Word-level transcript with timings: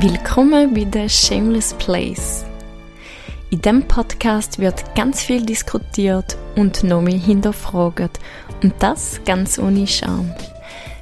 Willkommen 0.00 0.74
bei 0.74 0.86
The 0.92 1.08
Shameless 1.08 1.74
Place. 1.74 2.44
In 3.50 3.60
diesem 3.60 3.88
Podcast 3.88 4.60
wird 4.60 4.94
ganz 4.94 5.24
viel 5.24 5.44
diskutiert 5.44 6.38
und 6.54 6.84
noch 6.84 7.02
mehr 7.02 7.18
hinterfragt. 7.18 8.20
Und 8.62 8.74
das 8.78 9.20
ganz 9.24 9.58
ohne 9.58 9.88
Scham. 9.88 10.32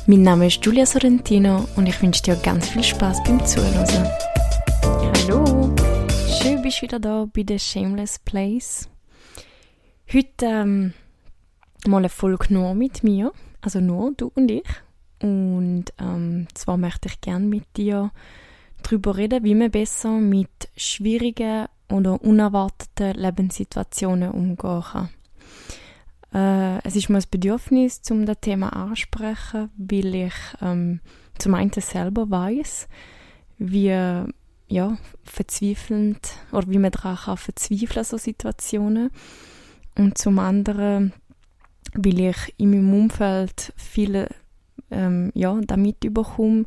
Mein 0.07 0.23
Name 0.23 0.47
ist 0.47 0.65
Julia 0.65 0.87
Sorrentino 0.87 1.69
und 1.77 1.87
ich 1.87 2.01
wünsche 2.01 2.23
dir 2.23 2.37
ganz 2.37 2.71
viel 2.71 2.83
Spaß 2.83 3.23
beim 3.25 3.45
Zuhören. 3.45 4.09
Hallo, 4.83 5.75
schön 6.41 6.63
bist 6.63 6.79
du 6.79 6.83
wieder 6.83 6.99
da 6.99 7.27
bei 7.31 7.45
The 7.47 7.59
Shameless 7.59 8.19
Place. 8.21 8.89
Heute 10.11 10.47
ähm, 10.47 10.95
mal 11.87 11.99
eine 11.99 12.09
Folge 12.09 12.47
nur 12.49 12.75
mit 12.75 13.05
mir, 13.05 13.33
also 13.61 13.79
nur 13.79 14.13
du 14.17 14.33
und 14.35 14.51
ich. 14.51 14.65
Und 15.21 15.85
ähm, 15.99 16.47
zwar 16.55 16.79
möchte 16.79 17.09
ich 17.11 17.21
gerne 17.21 17.45
mit 17.45 17.65
dir 17.77 18.11
darüber 18.83 19.17
reden, 19.17 19.45
wie 19.45 19.55
man 19.55 19.71
besser 19.71 20.11
mit 20.11 20.69
schwierigen 20.77 21.67
oder 21.89 22.21
unerwarteten 22.23 23.15
Lebenssituationen 23.15 24.31
umgehen 24.31 24.83
kann. 24.83 25.09
Äh, 26.35 26.87
es 26.87 26.97
ist 26.97 27.09
mir 27.09 27.19
ein 27.19 27.25
Bedürfnis, 27.31 28.01
um 28.11 28.27
das 28.27 28.41
Thema 28.41 28.71
anzusprechen, 28.71 29.71
weil 29.77 30.15
ich 30.15 30.35
ähm, 30.61 31.01
zum 31.39 31.55
einen 31.55 31.73
selber 31.73 32.31
weiß, 32.31 32.89
wie 33.59 34.25
ja, 34.69 34.99
verzweifelnd 35.23 36.33
oder 36.53 36.69
wie 36.69 36.79
man 36.79 36.91
daran 36.91 37.17
kann 37.17 37.37
verzweifeln 37.37 38.05
so 38.05 38.19
Situationen 38.19 39.11
und 39.97 40.19
zum 40.19 40.39
anderen, 40.39 41.13
weil 41.95 42.21
ich 42.21 42.55
in 42.57 42.71
meinem 42.71 42.93
Umfeld 42.93 43.73
viele 43.77 44.29
ähm, 44.91 45.31
ja, 45.35 45.59
damit 45.67 46.05
überkomme, 46.05 46.65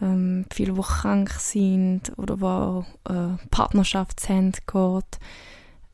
ähm, 0.00 0.44
viele, 0.52 0.74
die 0.74 0.80
krank 0.80 1.30
sind 1.30 2.12
oder 2.16 2.40
wo 2.40 2.84
äh, 3.12 3.36
Partnerschaftsend 3.50 4.66
geht, 4.66 5.18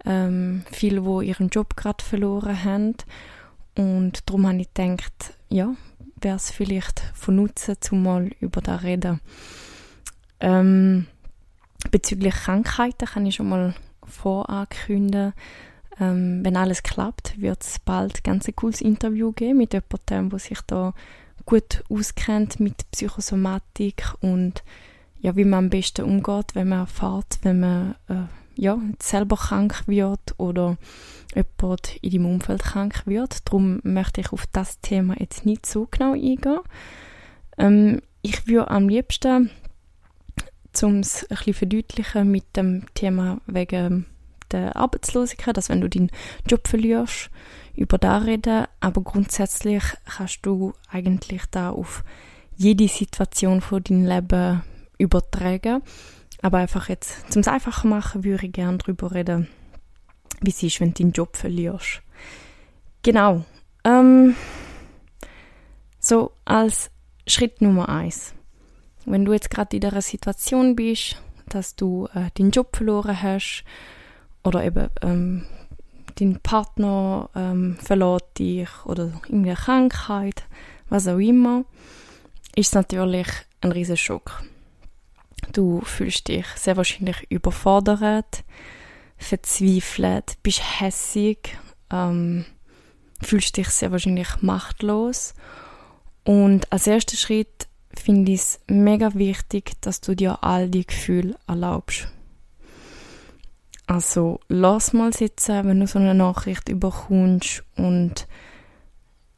ähm, 0.04 0.64
viele, 0.70 1.00
die 1.00 1.26
ihren 1.28 1.48
Job 1.48 1.76
gerade 1.76 2.04
verloren 2.04 2.64
haben. 2.64 2.94
Und 3.76 4.28
darum 4.28 4.46
habe 4.46 4.58
ich 4.58 4.72
gedacht, 4.72 5.34
ja, 5.48 5.74
wäre 6.20 6.36
es 6.36 6.50
vielleicht 6.50 7.00
von 7.14 7.36
Nutzen, 7.36 7.76
zum 7.80 8.02
mal 8.02 8.30
über 8.40 8.60
das 8.60 8.82
reden. 8.82 9.20
Ähm, 10.40 11.06
bezüglich 11.90 12.34
Krankheiten 12.34 13.06
kann 13.06 13.26
ich 13.26 13.36
schon 13.36 13.48
mal 13.48 13.74
vorankündigen, 14.04 15.32
ähm, 16.00 16.44
wenn 16.44 16.56
alles 16.56 16.82
klappt, 16.82 17.40
wird 17.40 17.62
es 17.62 17.78
bald 17.78 18.24
ganz 18.24 18.48
ein 18.48 18.56
cooles 18.56 18.80
Interview 18.80 19.32
geben 19.32 19.58
mit 19.58 19.72
jemandem, 19.72 20.30
der 20.30 20.38
sich 20.38 20.60
da 20.66 20.92
gut 21.46 21.84
auskennt 21.88 22.60
mit 22.60 22.90
Psychosomatik 22.90 24.14
und 24.20 24.62
ja, 25.20 25.36
wie 25.36 25.44
man 25.44 25.64
am 25.64 25.70
besten 25.70 26.04
umgeht, 26.04 26.54
wenn 26.54 26.68
man 26.68 26.80
erfährt, 26.80 27.38
wenn 27.42 27.60
man 27.60 27.94
äh, 28.08 28.26
ja, 28.56 28.78
selber 29.00 29.36
krank 29.36 29.82
wird 29.86 30.34
oder 30.38 30.76
jemand 31.34 31.96
in 32.02 32.10
deinem 32.10 32.26
Umfeld 32.26 32.62
krank 32.62 33.02
wird. 33.06 33.48
Darum 33.48 33.80
möchte 33.82 34.20
ich 34.20 34.32
auf 34.32 34.46
das 34.52 34.80
Thema 34.80 35.16
jetzt 35.18 35.44
nicht 35.44 35.66
so 35.66 35.88
genau 35.90 36.12
eingehen. 36.12 36.60
Ähm, 37.58 38.00
ich 38.22 38.46
würde 38.46 38.70
am 38.70 38.88
liebsten, 38.88 39.50
um 40.82 41.00
es 41.00 41.24
ein 41.24 41.36
bisschen 41.36 41.54
verdeutlichen, 41.54 42.30
mit 42.30 42.56
dem 42.56 42.84
Thema 42.94 43.40
wegen 43.46 44.06
der 44.50 44.76
Arbeitslosigkeit, 44.76 45.56
dass 45.56 45.68
wenn 45.68 45.80
du 45.80 45.88
deinen 45.88 46.10
Job 46.48 46.68
verlierst, 46.68 47.30
über 47.76 47.98
da 47.98 48.18
reden, 48.18 48.66
aber 48.80 49.02
grundsätzlich 49.02 49.82
kannst 50.04 50.40
du 50.42 50.74
eigentlich 50.88 51.42
da 51.50 51.70
auf 51.70 52.04
jede 52.56 52.88
Situation 52.88 53.60
von 53.60 53.82
deinem 53.82 54.06
Leben 54.06 54.62
übertragen. 54.98 55.82
Aber 56.40 56.58
einfach 56.58 56.88
jetzt, 56.88 57.32
zum 57.32 57.40
es 57.40 57.48
einfacher 57.48 57.88
machen, 57.88 58.22
würde 58.22 58.46
ich 58.46 58.52
gerne 58.52 58.78
darüber 58.78 59.12
reden, 59.12 59.48
wie 60.40 60.50
es 60.50 60.62
ist, 60.62 60.80
wenn 60.80 60.92
du 60.92 61.02
deinen 61.02 61.12
Job 61.12 61.36
verlierst. 61.36 62.02
Genau. 63.02 63.44
Ähm, 63.84 64.34
so 65.98 66.32
als 66.44 66.90
Schritt 67.26 67.60
Nummer 67.60 67.88
eins. 67.88 68.34
Wenn 69.06 69.24
du 69.24 69.32
jetzt 69.32 69.50
gerade 69.50 69.76
in 69.76 69.80
der 69.80 70.00
Situation 70.02 70.76
bist, 70.76 71.20
dass 71.48 71.76
du 71.76 72.08
äh, 72.14 72.30
deinen 72.36 72.50
Job 72.50 72.76
verloren 72.76 73.20
hast 73.22 73.64
oder 74.44 74.64
eben 74.64 74.88
ähm, 75.02 75.46
dein 76.18 76.40
Partner 76.40 77.28
ähm, 77.34 77.76
verlässt 77.82 78.38
dich 78.38 78.68
oder 78.84 79.04
irgendeine 79.24 79.56
Krankheit, 79.56 80.44
was 80.88 81.08
auch 81.08 81.18
immer, 81.18 81.64
ist 82.54 82.68
es 82.68 82.74
natürlich 82.74 83.28
ein 83.60 83.72
riesen 83.72 83.96
Schock. 83.96 84.42
Du 85.52 85.80
fühlst 85.82 86.28
dich 86.28 86.46
sehr 86.56 86.76
wahrscheinlich 86.76 87.30
überfordert, 87.30 88.44
verzweifelt, 89.16 90.38
bist 90.42 90.80
hässig, 90.80 91.56
ähm, 91.90 92.44
fühlst 93.22 93.56
dich 93.56 93.68
sehr 93.68 93.92
wahrscheinlich 93.92 94.40
machtlos. 94.40 95.34
Und 96.24 96.70
als 96.72 96.86
erster 96.86 97.16
Schritt 97.16 97.68
finde 97.94 98.32
ich 98.32 98.40
es 98.40 98.60
mega 98.66 99.14
wichtig, 99.14 99.72
dass 99.80 100.00
du 100.00 100.14
dir 100.14 100.42
all 100.42 100.68
die 100.68 100.86
Gefühle 100.86 101.36
erlaubst. 101.46 102.08
Also 103.86 104.40
lass 104.48 104.92
mal 104.92 105.12
sitzen, 105.12 105.66
wenn 105.66 105.80
du 105.80 105.86
so 105.86 105.98
eine 105.98 106.14
Nachricht 106.14 106.68
überkommst 106.68 107.62
und 107.76 108.26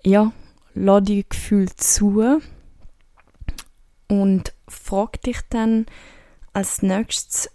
ja, 0.05 0.33
lass 0.75 1.03
die 1.03 1.27
Gefühl 1.29 1.69
zu 1.75 2.41
und 4.09 4.53
frag 4.69 5.21
dich 5.23 5.39
dann 5.51 5.87
als 6.53 6.83
nächstes, 6.83 7.51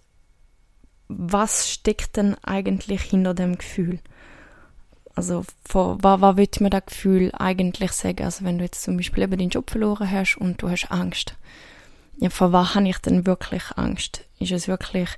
was 1.08 1.70
steckt 1.70 2.18
denn 2.18 2.36
eigentlich 2.44 3.04
hinter 3.04 3.34
dem 3.34 3.58
Gefühl? 3.58 4.00
Also, 5.16 5.44
was, 5.70 6.22
was 6.22 6.38
will 6.38 6.50
mir 6.60 6.70
das 6.70 6.86
Gefühl 6.86 7.32
eigentlich 7.34 7.92
sagen? 7.92 8.24
Also, 8.24 8.46
wenn 8.46 8.58
du 8.58 8.64
jetzt 8.64 8.82
zum 8.84 8.98
Beispiel 8.98 9.24
eben 9.24 9.38
deinen 9.38 9.50
Job 9.50 9.70
verloren 9.70 10.10
hast 10.10 10.38
und 10.38 10.62
du 10.62 10.70
hast 10.70 10.90
Angst. 10.90 11.36
Ja, 12.18 12.30
vor 12.30 12.54
was 12.54 12.76
habe 12.76 12.88
ich 12.88 12.98
denn 13.00 13.26
wirklich 13.26 13.64
Angst? 13.76 14.26
Ist 14.40 14.52
es 14.52 14.68
wirklich 14.68 15.10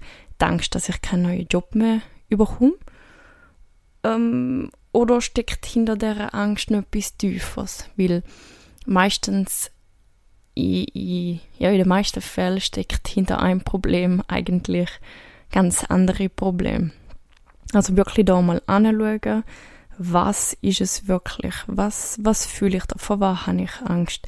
denkst, 0.44 0.70
dass 0.72 0.90
ich 0.90 1.02
keinen 1.02 1.24
neuen 1.24 1.48
Job 1.48 1.76
mehr 1.76 2.02
überkomme? 2.30 2.74
Ähm, 4.04 4.72
oder 4.92 5.22
steckt 5.22 5.66
hinter 5.66 5.96
dieser 5.96 6.34
Angst 6.34 6.70
noch 6.70 6.80
etwas 6.80 7.18
Tieferes? 7.18 7.90
Weil 7.96 8.24
meistens, 8.86 9.72
in, 10.54 10.84
in, 10.86 11.40
ja, 11.58 11.70
in 11.72 11.80
den 11.80 11.88
meisten 11.88 12.22
Fällen 12.22 12.62
steckt 12.62 13.08
hinter 13.08 13.40
einem 13.40 13.62
Problem 13.62 14.22
eigentlich 14.28 14.90
ganz 15.52 15.84
andere 15.86 16.30
Probleme. 16.30 16.92
Also 17.74 17.96
wirklich 17.98 18.26
da 18.26 18.42
mal 18.42 18.62
anschauen, 18.68 19.44
was 19.98 20.54
ist 20.62 20.82
es 20.82 21.08
wirklich? 21.08 21.56
Was, 21.68 22.18
was 22.22 22.46
fühle 22.46 22.78
ich 22.78 22.86
da? 22.86 22.96
Vor 22.98 23.20
was 23.20 23.48
habe 23.48 23.62
ich 23.62 23.82
Angst? 23.86 24.28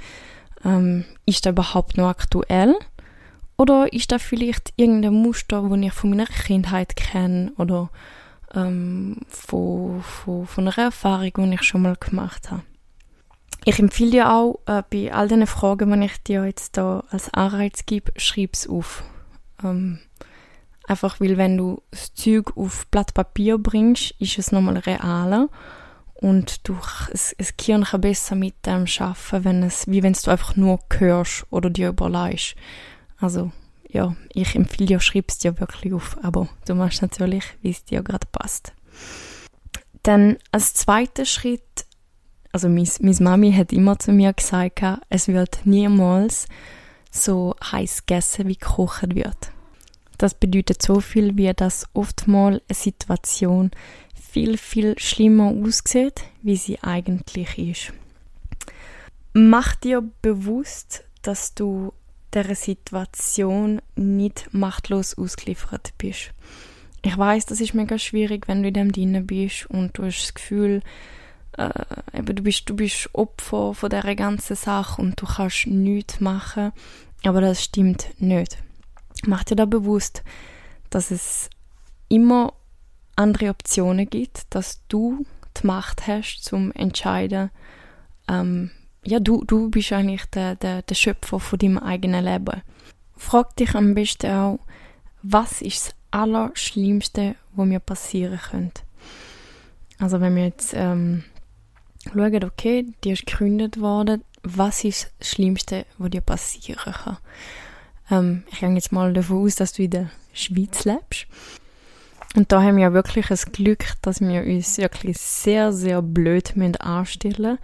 Ähm, 0.64 1.06
ist 1.26 1.46
das 1.46 1.52
überhaupt 1.52 1.98
noch 1.98 2.10
aktuell? 2.10 2.76
Oder 3.58 3.92
ist 3.94 4.12
das 4.12 4.22
vielleicht 4.22 4.74
irgendein 4.76 5.14
Muster, 5.14 5.62
das 5.62 5.80
ich 5.80 5.94
von 5.94 6.10
meiner 6.10 6.26
Kindheit 6.26 6.96
kenne 6.96 7.54
oder 7.58 7.90
ähm, 8.54 9.22
von, 9.30 10.02
von, 10.02 10.46
von 10.46 10.68
einer 10.68 10.78
Erfahrung, 10.78 11.32
die 11.50 11.56
ich 11.56 11.64
schon 11.64 11.84
mal 11.84 11.96
gemacht 11.96 12.52
habe? 12.52 12.64
Ich 13.64 13.80
empfehle 13.80 14.12
dir 14.12 14.32
auch, 14.32 14.60
äh, 14.68 14.84
bei 14.90 15.14
all 15.14 15.28
diesen 15.28 15.48
Fragen, 15.48 16.00
die 16.00 16.06
ich 16.06 16.22
dir 16.24 16.46
jetzt 16.46 16.78
da 16.78 17.04
als 17.10 17.34
Anreiz 17.34 17.86
gebe, 17.86 18.12
schreib 18.18 18.54
es 18.54 18.68
auf. 18.68 19.04
Ähm, 19.64 20.00
einfach 20.88 21.20
weil, 21.20 21.38
wenn 21.38 21.58
du 21.58 21.82
das 21.90 22.14
Zeug 22.14 22.56
auf 22.56 22.86
Blatt 22.88 23.14
Papier 23.14 23.58
bringst, 23.58 24.14
ist 24.20 24.38
es 24.38 24.52
nochmal 24.52 24.78
realer 24.78 25.50
und 26.14 26.68
du, 26.68 26.78
es, 27.12 27.36
es 27.38 27.58
Gehirn 27.58 27.84
kann 27.84 28.02
besser 28.02 28.36
mit 28.36 28.66
dem 28.66 28.86
arbeiten, 29.00 29.44
wenn 29.44 29.64
es, 29.64 29.88
wie 29.88 30.04
wenn 30.04 30.14
du 30.14 30.32
einfach 30.32 30.56
nur 30.56 30.80
hörst 30.98 31.46
oder 31.50 31.70
dir 31.70 31.90
überlegst. 31.90 32.56
Also, 33.18 33.52
ja, 33.90 34.16
ich 34.34 34.56
empfehle 34.56 34.88
dir, 34.88 35.00
schreib 35.00 35.30
es 35.30 35.38
dir 35.38 35.60
wirklich 35.60 35.94
auf, 35.94 36.18
aber 36.22 36.50
du 36.68 36.76
machst 36.76 37.02
natürlich, 37.02 37.46
wie 37.62 37.72
es 37.72 37.86
dir 37.86 38.04
gerade 38.04 38.28
passt. 38.32 38.74
Dann 40.04 40.38
als 40.52 40.74
zweiter 40.74 41.26
Schritt, 41.26 41.86
also 42.52 42.70
meine 42.70 42.88
Mami 43.20 43.54
hat 43.54 43.74
immer 43.74 43.98
zu 43.98 44.12
mir 44.12 44.34
gesagt, 44.34 44.84
es 45.10 45.28
wird 45.28 45.66
niemals 45.66 46.48
so 47.12 47.56
heiß 47.72 48.06
gegessen, 48.06 48.48
wie 48.48 48.58
gekocht 48.58 49.16
wird. 49.16 49.52
Das 50.18 50.34
bedeutet 50.34 50.82
so 50.82 51.00
viel, 51.00 51.38
wie 51.38 51.52
dass 51.54 51.88
oftmals 51.94 52.62
eine 52.68 52.76
Situation 52.76 53.72
viel, 54.14 54.58
viel 54.58 54.98
schlimmer 55.00 55.54
aussieht, 55.64 56.24
wie 56.42 56.56
sie 56.56 56.80
eigentlich 56.82 57.58
ist. 57.58 57.94
Mach 59.34 59.76
dir 59.76 60.04
bewusst, 60.22 61.04
dass 61.22 61.54
du 61.56 61.94
der 62.36 62.56
Situation 62.56 63.82
nicht 63.96 64.50
machtlos 64.52 65.18
ausgeliefert 65.18 65.94
bist. 65.98 66.32
Ich 67.02 67.18
weiß, 67.18 67.46
das 67.46 67.62
ist 67.62 67.74
mega 67.74 67.98
schwierig, 67.98 68.48
wenn 68.48 68.62
du 68.62 68.68
in 68.68 68.74
dem 68.74 68.92
drin 68.92 69.28
bist 69.28 69.70
und 69.70 69.98
du 69.98 70.04
hast 70.06 70.22
das 70.24 70.34
Gefühl, 70.34 70.82
äh, 71.58 71.70
eben, 72.14 72.36
du 72.36 72.44
bist 72.44 72.70
du 72.70 72.76
bist 72.76 73.10
Opfer 73.14 73.74
von 73.74 73.90
der 73.90 74.16
ganzen 74.16 74.56
Sache 74.56 75.02
und 75.02 75.22
du 75.22 75.26
kannst 75.26 75.68
nichts 75.68 76.20
machen, 76.20 76.72
aber 77.24 77.42
das 77.42 77.64
stimmt 77.64 78.10
nicht. 78.18 78.58
mach 79.26 79.44
dir 79.44 79.56
da 79.56 79.66
bewusst, 79.66 80.24
dass 80.90 81.12
es 81.12 81.50
immer 82.10 82.54
andere 83.16 83.50
Optionen 83.50 84.10
gibt, 84.10 84.44
dass 84.50 84.82
du 84.88 85.26
die 85.58 85.68
Macht 85.68 86.08
hast 86.08 86.44
zum 86.44 86.72
entscheiden. 86.74 87.50
Ähm, 88.28 88.72
ja, 89.06 89.20
du, 89.20 89.44
du 89.46 89.70
bist 89.70 89.94
eigentlich 89.94 90.26
der, 90.26 90.56
der, 90.56 90.82
der 90.82 90.96
Schöpfer 90.96 91.40
von 91.40 91.60
deinem 91.60 91.78
eigenen 91.78 92.26
Leben. 92.26 92.62
Frag 93.18 93.56
dich 93.56 93.76
am 93.76 93.94
besten 93.94 94.32
auch, 94.32 94.60
was 95.22 95.62
ist 95.62 95.88
das 95.88 95.96
Allerschlimmste, 96.12 97.36
was 97.56 97.68
mir 97.68 97.80
passieren 97.80 98.40
könnte. 98.40 98.82
Also 100.00 100.20
wenn 100.22 100.36
wir 100.36 100.46
jetzt 100.46 100.74
ähm, 100.76 101.24
schauen, 102.14 102.44
okay, 102.44 102.86
die 103.04 103.12
ist 103.12 103.26
gegründet 103.26 103.80
worden, 103.80 104.24
was 104.44 104.84
ist 104.84 105.12
das 105.20 105.30
Schlimmste, 105.30 105.86
was 105.98 106.12
dir 106.12 106.22
passieren 106.22 106.94
kann? 106.94 107.18
Ähm, 108.12 108.44
ich 108.52 108.60
gehe 108.60 108.74
jetzt 108.74 108.92
mal 108.92 109.14
davon 109.14 109.46
aus, 109.46 109.56
dass 109.56 109.74
du 109.74 109.84
in 109.84 109.92
der 109.92 110.10
Schweiz 110.34 110.86
lebst. 110.86 111.28
Und 112.36 112.52
da 112.52 112.62
haben 112.62 112.78
wir 112.78 112.94
wirklich 112.94 113.28
das 113.28 113.52
Glück, 113.52 113.86
dass 114.02 114.20
wir 114.20 114.44
uns 114.44 114.78
wirklich 114.78 115.18
sehr, 115.18 115.72
sehr 115.72 116.02
blöd 116.02 116.54
anstellen 116.82 117.52
müssen, 117.52 117.60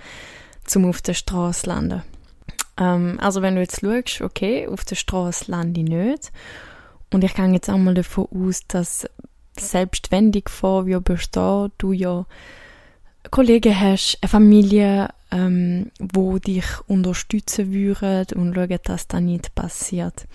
um 0.76 0.86
auf 0.86 1.02
der 1.02 1.14
Straße 1.14 1.68
landen. 1.68 2.04
Ähm, 2.78 3.18
also 3.22 3.42
wenn 3.42 3.56
du 3.56 3.62
jetzt 3.62 3.82
schaust, 3.82 4.22
okay, 4.22 4.68
auf 4.68 4.86
der 4.86 4.96
Straße 4.96 5.52
lande 5.52 5.82
ich 5.82 5.90
nicht. 5.90 6.32
Und 7.14 7.24
ich 7.24 7.34
gehe 7.34 7.52
jetzt 7.52 7.70
einmal 7.70 7.94
davon 7.94 8.28
aus, 8.34 8.62
dass 8.68 9.08
selbst 9.58 10.12
wenn 10.12 10.32
die 10.32 10.44
Gefahr 10.44 10.84
besteht, 10.84 11.72
du 11.78 11.92
ja 11.92 12.26
Kollegen 13.30 13.80
hast, 13.80 14.18
eine 14.22 14.30
Familie, 14.30 15.10
ähm, 15.30 15.92
wo 16.00 16.40
dich 16.40 16.66
unterstützen 16.88 17.72
würden 17.72 18.40
und 18.40 18.56
schauen, 18.56 18.80
dass 18.84 19.08
das 19.08 19.22
nicht 19.22 19.54
passiert. 19.54 20.26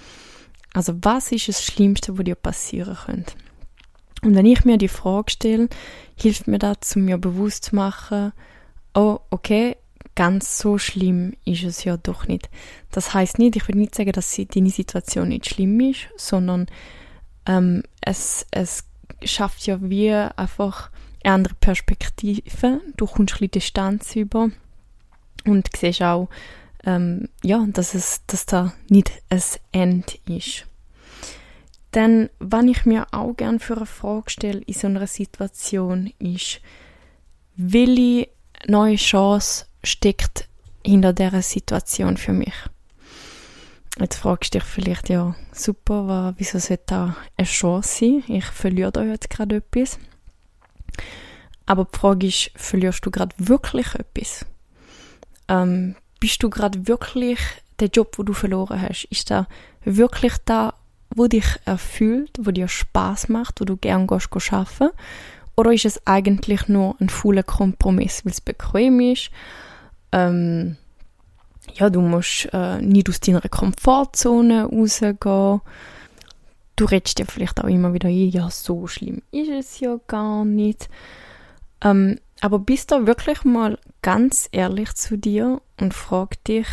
Also 0.73 0.95
was 1.03 1.33
ist 1.33 1.49
das 1.49 1.65
Schlimmste, 1.65 2.17
was 2.17 2.25
dir 2.25 2.35
passieren 2.35 2.97
könnte? 3.07 3.33
Und 4.23 4.35
wenn 4.35 4.47
ich 4.47 4.65
mir 4.65 4.79
die 4.79 4.89
Frage 4.89 5.31
stelle, 5.31 5.69
hilft 6.17 6.47
mir 6.47 6.59
das, 6.59 6.95
um 6.95 7.05
mir 7.05 7.19
bewusst 7.19 7.67
zu 7.67 7.77
machen, 7.77 8.33
oh, 8.95 9.19
okay, 9.31 9.77
ganz 10.17 10.59
so 10.59 10.79
schlimm 10.79 11.35
ist 11.45 11.63
es 11.63 11.85
ja 11.85 11.97
doch 11.97 12.27
nicht. 12.27 12.51
Das 12.91 13.15
heißt 13.15 13.39
nicht, 13.39 13.55
ich 13.55 13.69
will 13.69 13.77
nicht 13.77 13.95
sagen, 13.95 14.11
dass 14.13 14.35
deine 14.35 14.71
Situation 14.71 15.29
nicht 15.29 15.47
schlimm 15.47 15.79
ist, 15.79 16.09
sondern 16.17 16.67
ähm, 17.47 17.85
es, 18.01 18.47
es 18.51 18.85
schafft 19.23 19.67
ja 19.67 19.79
wie 19.81 20.13
einfach 20.13 20.91
eine 21.23 21.35
andere 21.35 21.55
Perspektive. 21.55 22.81
Du 22.97 23.07
kommst 23.07 23.35
ein 23.35 23.39
bisschen 23.39 23.51
Distanz 23.51 24.17
über 24.17 24.51
und 25.45 25.69
siehst 25.77 26.03
auch, 26.03 26.29
ähm, 26.85 27.29
ja, 27.43 27.65
dass, 27.69 27.95
es, 27.95 28.23
dass 28.27 28.47
da 28.47 28.73
nicht 28.89 29.13
ein 29.29 29.43
Ende 29.73 30.15
ist. 30.27 30.67
Dann, 31.93 32.31
wenn 32.39 32.69
ich 32.69 32.85
mir 32.85 33.07
auch 33.13 33.35
gerne 33.35 33.59
für 33.59 33.77
eine 33.77 33.87
Frage 33.87 34.31
stelle 34.31 34.61
in 34.67 34.75
so 34.75 34.87
einer 34.87 35.07
Situation, 35.07 36.13
ist, 36.19 36.61
welche 37.57 38.29
neue 38.67 38.97
Chance 38.97 39.66
steckt 39.85 40.49
hinter 40.85 41.13
dieser 41.13 41.43
Situation 41.43 42.17
für 42.17 42.33
mich? 42.33 42.55
Jetzt 43.99 44.17
fragst 44.17 44.55
du 44.55 44.59
dich 44.59 44.69
vielleicht, 44.69 45.09
ja, 45.09 45.35
super, 45.53 46.35
wieso 46.37 46.59
sollte 46.59 46.83
da 46.87 47.17
eine 47.37 47.47
Chance 47.47 47.99
sein? 48.01 48.25
Ich 48.29 48.45
verliere 48.45 48.93
da 48.93 49.03
jetzt 49.03 49.31
gerade 49.31 49.57
etwas. 49.57 49.99
Aber 51.65 51.87
die 51.87 51.99
Frage 51.99 52.27
ist, 52.27 52.51
verlierst 52.55 53.05
du 53.07 53.11
gerade 53.11 53.35
wirklich 53.39 53.95
etwas? 53.95 54.45
Ähm, 55.49 55.97
bist 56.21 56.43
du 56.43 56.51
gerade 56.51 56.87
wirklich 56.87 57.39
der 57.81 57.89
Job, 57.89 58.19
wo 58.19 58.23
du 58.23 58.35
verloren 58.35 58.81
hast? 58.81 59.05
Ist 59.11 59.31
da 59.31 59.47
wirklich 59.85 60.35
da, 60.45 60.75
wo 61.15 61.27
dich 61.27 61.47
erfüllt, 61.65 62.39
wo 62.41 62.51
dir 62.51 62.69
Spaß 62.69 63.29
macht, 63.31 63.61
wo 63.61 63.65
du 63.65 63.77
gern 63.77 64.07
gehst, 64.07 64.31
gehst 64.31 64.53
arbeiten? 64.53 64.91
Oder 65.57 65.73
ist 65.73 65.87
es 65.87 66.07
eigentlich 66.07 66.69
nur 66.69 66.97
ein 67.01 67.09
fauler 67.09 67.43
Kompromiss, 67.43 68.25
weil 68.25 68.33
es 68.33 68.43
bequem 68.43 69.01
ist? 69.01 69.31
Ähm, 70.17 70.77
ja, 71.75 71.91
du 71.91 72.01
musst 72.01 72.49
äh, 72.53 72.81
nicht 72.81 73.09
aus 73.11 73.21
deiner 73.21 73.43
Komfortzone 73.43 74.65
rausgehen. 74.65 75.61
Du 76.77 76.85
redest 76.85 77.19
dir 77.19 77.27
vielleicht 77.27 77.63
auch 77.63 77.69
immer 77.69 77.93
wieder 77.93 78.09
ein, 78.09 78.31
ja, 78.31 78.51
so 78.51 78.87
schlimm 78.87 79.23
ist 79.31 79.51
es 79.51 79.81
ja 79.81 79.99
gar 80.07 80.45
nicht. 80.45 80.89
Ähm, 81.83 82.19
aber 82.41 82.59
bist 82.59 82.91
du 82.91 83.07
wirklich 83.07 83.45
mal 83.45 83.79
ganz 84.03 84.49
ehrlich 84.53 84.95
zu 84.95 85.19
dir 85.19 85.61
und 85.81 85.93
frag 85.95 86.43
dich, 86.45 86.67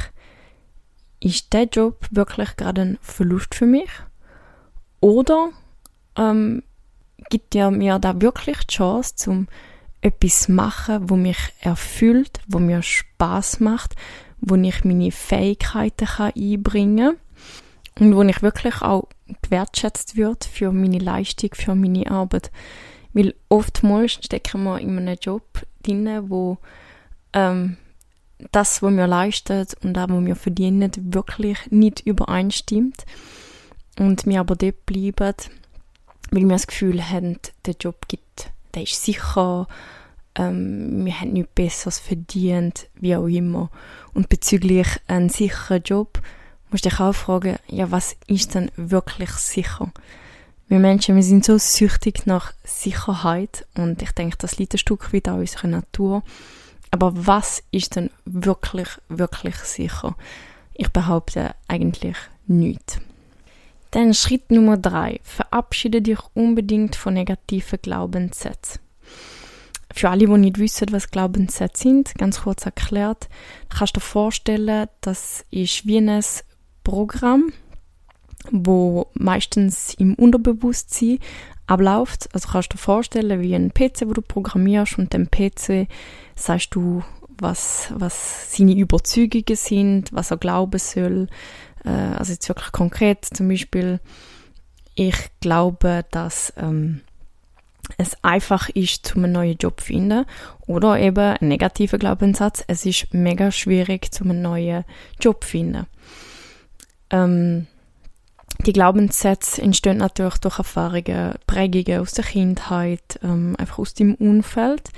ist 1.20 1.54
der 1.54 1.64
Job 1.64 2.06
wirklich 2.12 2.56
gerade 2.58 2.82
ein 2.82 2.98
Verlust 3.02 3.56
für 3.56 3.66
mich? 3.66 3.90
Oder 5.00 5.50
ähm, 6.18 6.64
gibt 7.30 7.54
dir 7.54 7.72
mir 7.72 8.00
da 8.00 8.22
wirklich 8.22 8.60
die 8.60 8.76
Chance, 8.76 9.16
zum 9.16 9.48
etwas 10.04 10.50
machen, 10.50 11.10
wo 11.10 11.16
mich 11.16 11.38
erfüllt, 11.62 12.40
wo 12.48 12.60
mir 12.60 12.82
Spaß 12.82 13.60
macht, 13.62 13.96
wo 14.42 14.56
ich 14.56 14.84
meine 14.84 15.12
Fähigkeiten 15.12 16.06
kann 16.06 16.34
einbringen 16.36 17.18
kann 17.96 18.08
und 18.08 18.16
wo 18.16 18.22
ich 18.24 18.42
wirklich 18.42 18.82
auch 18.82 19.08
gewertschätzt 19.42 20.18
wird 20.18 20.44
für 20.46 20.72
meine 20.72 21.00
Leistung, 21.00 21.52
für 21.54 21.76
meine 21.76 22.12
Arbeit. 22.12 22.52
Weil 23.14 23.34
oftmals 23.48 24.14
stecken 24.14 24.64
wir 24.64 24.80
in 24.80 24.98
einem 24.98 25.18
Job 25.22 25.66
drin, 25.84 26.30
wo 26.30 26.58
ähm, 27.32 27.78
das, 28.52 28.82
was 28.82 28.94
wir 28.94 29.08
leisten 29.08 29.66
und 29.84 29.94
das, 29.94 30.10
was 30.10 30.26
wir 30.26 30.36
verdienen, 30.36 30.92
wirklich 30.98 31.60
nicht 31.70 32.02
übereinstimmt. 32.02 33.06
Und 34.00 34.26
wir 34.26 34.40
aber 34.40 34.56
dort 34.56 34.86
bleiben, 34.86 35.36
weil 36.32 36.42
wir 36.42 36.50
das 36.50 36.68
Gefühl 36.68 37.10
haben, 37.10 37.38
der 37.66 37.76
Job 37.80 38.08
gibt, 38.08 38.52
der 38.74 38.84
ist 38.84 39.04
sicher, 39.04 39.68
ähm, 40.36 41.06
wir 41.06 41.20
haben 41.20 41.34
nichts 41.34 41.52
Besseres 41.54 42.00
verdient, 42.00 42.88
wie 42.96 43.16
auch 43.16 43.28
immer. 43.28 43.70
Und 44.14 44.30
bezüglich 44.30 44.88
einem 45.08 45.30
sicheren 45.30 45.84
Job 45.84 46.22
musst 46.72 46.86
du 46.86 46.90
dich 46.90 47.00
auch 47.00 47.14
fragen, 47.14 47.58
ja, 47.68 47.92
was 47.92 48.16
ist 48.28 48.56
denn 48.56 48.72
wirklich 48.76 49.30
sicher? 49.32 49.92
Wir 50.68 50.80
Menschen, 50.80 51.16
wir 51.16 51.24
sind 51.24 51.46
so 51.46 51.58
süchtig 51.58 52.26
nach 52.26 52.54
Sicherheit 52.64 53.68
und 53.76 54.02
ich 54.02 54.12
denke, 54.12 54.38
das 54.38 54.58
liegt 54.58 54.74
ein 54.74 54.80
Stück 54.80 55.14
weit 55.14 55.28
an 55.28 55.40
unserer 55.40 55.68
Natur. 55.68 56.24
Aber 56.90 57.12
was 57.14 57.64
ist 57.72 57.96
denn 57.96 58.10
wirklich, 58.26 58.88
wirklich 59.10 59.56
sicher? 59.56 60.16
Ich 60.74 60.90
behaupte 60.90 61.54
eigentlich 61.68 62.18
nichts. 62.48 63.00
Dann 63.94 64.16
Schritt 64.16 64.50
Nummer 64.50 64.76
drei. 64.76 65.20
Verabschiede 65.22 66.02
dich 66.02 66.18
unbedingt 66.34 66.96
von 66.96 67.14
negativen 67.14 67.78
Glaubenssätzen. 67.80 68.82
Für 69.94 70.10
alle, 70.10 70.26
die 70.26 70.38
nicht 70.38 70.58
wissen, 70.58 70.88
was 70.92 71.12
Glaubenssätze 71.12 71.84
sind, 71.84 72.16
ganz 72.16 72.42
kurz 72.42 72.66
erklärt, 72.66 73.30
kannst 73.70 73.96
du 73.96 74.00
dir 74.00 74.06
vorstellen, 74.06 74.88
das 75.02 75.46
ist 75.52 75.86
wie 75.86 76.00
ein 76.00 76.24
Programm, 76.84 77.54
wo 78.50 79.12
meistens 79.14 79.94
im 79.94 80.16
Unterbewusstsein 80.16 81.20
abläuft. 81.68 82.30
Also 82.34 82.50
kannst 82.50 82.74
du 82.74 82.78
dir 82.78 82.82
vorstellen, 82.82 83.42
wie 83.42 83.54
ein 83.54 83.76
PC, 83.76 84.08
wo 84.08 84.14
du 84.14 84.24
programmierst 84.24 84.98
und 84.98 85.14
dem 85.14 85.30
PC 85.30 85.88
sagst 86.36 86.74
du, 86.74 87.04
was, 87.38 87.94
was 87.96 88.58
seine 88.58 88.74
Überzeugungen 88.74 89.56
sind, 89.56 90.12
was 90.14 90.32
er 90.32 90.38
glauben 90.38 90.80
soll. 90.80 91.28
Äh, 91.86 91.90
also 91.90 92.34
jetzt 92.34 92.48
wirklich 92.50 92.72
konkret 92.72 93.26
zum 93.26 93.48
Beispiel, 93.48 94.00
ich 94.96 95.16
glaube, 95.40 96.06
dass 96.12 96.54
ähm, 96.58 97.02
es 97.98 98.16
einfach 98.24 98.70
ist, 98.70 99.08
zum 99.08 99.24
einen 99.24 99.34
neuen 99.34 99.58
Job 99.58 99.80
zu 99.80 99.88
finden. 99.88 100.26
Oder 100.68 101.00
eben 101.00 101.38
ein 101.40 101.48
negativer 101.48 101.98
Glaubenssatz, 101.98 102.64
es 102.68 102.86
ist 102.86 103.14
mega 103.14 103.52
schwierig, 103.52 104.12
zum 104.14 104.32
einen 104.32 104.42
neuen 104.42 104.86
Job 105.20 105.44
zu 105.44 105.50
finden. 105.50 105.88
Ähm, 107.10 107.68
die 108.66 108.74
Glaubenssätze 108.74 109.62
entstehen 109.62 109.98
natürlich 109.98 110.38
durch 110.38 110.60
Erfahrungen, 110.60 111.34
Prägungen 111.48 112.00
aus 112.00 112.12
der 112.14 112.24
Kindheit, 112.24 113.20
ähm, 113.24 113.56
einfach 113.58 113.80
aus 113.80 113.94
dem 113.94 114.16
Umfeld. 114.16 114.90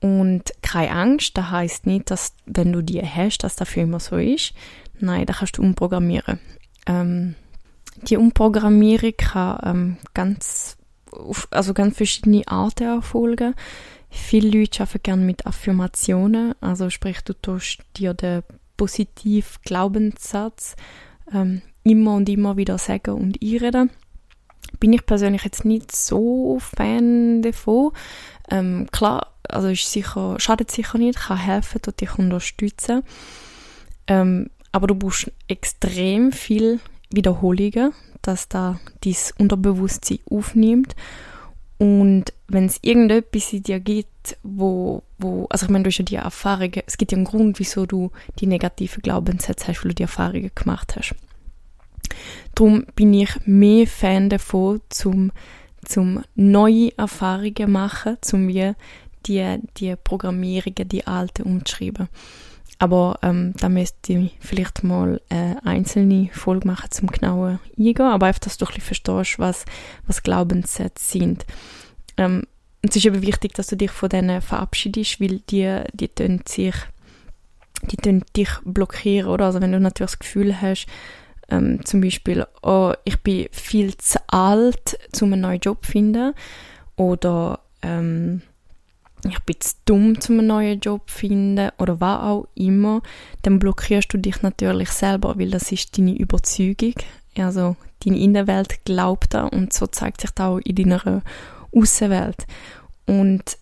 Und 0.00 0.52
keine 0.60 0.92
Angst, 0.92 1.36
das 1.36 1.50
heißt 1.50 1.86
nicht, 1.86 2.10
dass 2.10 2.34
wenn 2.44 2.72
du 2.72 2.82
die 2.82 3.02
hast, 3.02 3.38
dass 3.38 3.56
das 3.56 3.68
für 3.68 3.80
immer 3.80 4.00
so 4.00 4.16
ist. 4.16 4.52
Nein, 5.00 5.26
da 5.26 5.32
kannst 5.32 5.58
du 5.58 5.62
umprogrammieren. 5.62 6.38
Ähm, 6.86 7.34
die 8.02 8.16
Umprogrammierung 8.16 9.12
kann 9.16 9.58
ähm, 9.64 9.96
ganz 10.14 10.76
also 11.50 11.74
ganz 11.74 11.96
verschiedene 11.96 12.46
Arten 12.46 12.84
erfolgen. 12.84 13.54
Viele 14.10 14.58
Leute 14.58 14.82
arbeiten 14.82 15.02
gerne 15.02 15.24
mit 15.24 15.46
Affirmationen, 15.46 16.54
also 16.60 16.90
sprich, 16.90 17.20
du 17.22 17.34
tust 17.34 17.80
dir 17.96 18.14
den 18.14 18.42
positiven 18.76 19.60
Glaubenssatz 19.64 20.76
ähm, 21.32 21.62
immer 21.82 22.14
und 22.14 22.28
immer 22.28 22.56
wieder 22.56 22.78
sagen 22.78 23.14
und 23.14 23.42
einreden. 23.42 23.90
Bin 24.80 24.92
ich 24.92 25.06
persönlich 25.06 25.44
jetzt 25.44 25.64
nicht 25.64 25.94
so 25.94 26.58
Fan 26.60 27.42
davon. 27.42 27.92
Ähm, 28.50 28.88
klar, 28.90 29.34
also 29.48 29.68
ist 29.68 29.90
sicher, 29.90 30.36
schadet 30.38 30.70
sicher 30.70 30.98
nicht, 30.98 31.18
kann 31.18 31.36
helfen, 31.36 31.82
tut 31.82 32.00
dich 32.00 32.18
unterstützen. 32.18 33.02
Ähm, 34.06 34.50
aber 34.74 34.88
du 34.88 34.96
brauchst 34.96 35.30
extrem 35.46 36.32
viel 36.32 36.80
Wiederholungen, 37.08 37.92
dass 38.22 38.48
da 38.48 38.80
dein 39.04 39.14
Unterbewusstsein 39.38 40.18
aufnimmt. 40.28 40.96
Und 41.78 42.32
wenn 42.48 42.66
es 42.66 42.80
irgendetwas 42.82 43.52
in 43.52 43.62
dir 43.62 43.78
gibt, 43.78 44.36
wo, 44.42 45.04
wo, 45.18 45.46
also 45.48 45.66
ich 45.66 45.70
meine, 45.70 45.84
du 45.84 45.90
hast 45.90 45.98
ja 45.98 46.04
die 46.04 46.16
Erfahrungen, 46.16 46.82
es 46.86 46.98
gibt 46.98 47.12
ja 47.12 47.16
einen 47.16 47.24
Grund, 47.24 47.60
wieso 47.60 47.86
du 47.86 48.10
die 48.40 48.48
negativen 48.48 49.00
Glaubenssätze 49.00 49.68
hast, 49.68 49.84
weil 49.84 49.90
du 49.90 49.94
die 49.94 50.02
Erfahrungen 50.02 50.50
gemacht 50.52 50.96
hast. 50.96 51.14
Darum 52.56 52.84
bin 52.96 53.14
ich 53.14 53.30
mehr 53.46 53.86
Fan 53.86 54.28
davon, 54.28 54.80
zum, 54.88 55.30
zum 55.84 56.24
neue 56.34 56.98
Erfahrungen 56.98 57.70
machen, 57.70 58.16
zum 58.22 58.48
wie 58.48 58.72
die, 59.26 59.58
die 59.76 59.94
Programmierungen, 59.94 60.88
die 60.88 61.06
alten 61.06 61.44
umzuschreiben. 61.44 62.08
Aber 62.84 63.18
ähm, 63.22 63.54
da 63.56 63.70
müsste 63.70 64.12
ich 64.12 64.36
vielleicht 64.40 64.84
mal 64.84 65.18
eine 65.30 65.64
einzelne 65.64 66.28
Folge 66.34 66.68
machen 66.68 66.90
zum 66.90 67.08
genauen 67.08 67.58
Eingehen, 67.78 68.04
aber 68.04 68.26
einfach, 68.26 68.40
dass 68.40 68.58
du 68.58 68.66
ein 68.66 68.74
bisschen 68.74 68.82
verstehst, 68.82 69.38
was, 69.38 69.64
was 70.06 70.22
Glaubenssätze 70.22 71.02
sind. 71.02 71.46
Ähm, 72.18 72.42
es 72.82 72.94
ist 72.94 73.06
eben 73.06 73.22
wichtig, 73.22 73.54
dass 73.54 73.68
du 73.68 73.78
dich 73.78 73.90
von 73.90 74.10
denen 74.10 74.42
verabschiedest, 74.42 75.18
weil 75.18 75.38
die, 75.48 75.80
die 75.94 76.08
tun 76.08 76.42
sich, 76.46 76.74
die 77.90 77.96
tun 77.96 78.22
dich 78.36 78.50
blockieren, 78.66 79.30
oder? 79.30 79.46
Also 79.46 79.62
wenn 79.62 79.72
du 79.72 79.80
natürlich 79.80 80.10
das 80.10 80.18
Gefühl 80.18 80.60
hast, 80.60 80.86
ähm, 81.48 81.82
zum 81.86 82.02
Beispiel, 82.02 82.46
oh, 82.62 82.92
ich 83.04 83.18
bin 83.22 83.48
viel 83.50 83.96
zu 83.96 84.18
alt, 84.26 84.98
um 85.22 85.32
einen 85.32 85.40
neuen 85.40 85.60
Job 85.60 85.82
zu 85.86 85.92
finden, 85.92 86.34
oder 86.96 87.60
ähm, 87.80 88.42
ich 89.24 89.38
bin 89.40 89.60
zu 89.60 89.74
dumm, 89.84 90.18
um 90.28 90.38
einen 90.38 90.46
neuen 90.46 90.80
Job 90.80 91.08
zu 91.08 91.18
finden 91.18 91.70
oder 91.78 92.00
was 92.00 92.22
auch 92.22 92.48
immer, 92.54 93.02
dann 93.42 93.58
blockierst 93.58 94.12
du 94.12 94.18
dich 94.18 94.42
natürlich 94.42 94.90
selber, 94.90 95.38
weil 95.38 95.50
das 95.50 95.72
ist 95.72 95.96
deine 95.96 96.16
Überzeugung. 96.16 96.94
Also 97.36 97.76
deine 98.04 98.18
Innenwelt 98.18 98.84
glaubt 98.84 99.34
da 99.34 99.46
und 99.46 99.72
so 99.72 99.86
zeigt 99.86 100.20
sich 100.20 100.30
das 100.30 100.46
auch 100.46 100.58
in 100.58 100.76
deiner 100.76 101.22
Außenwelt. 101.72 102.46
Und 103.06 103.58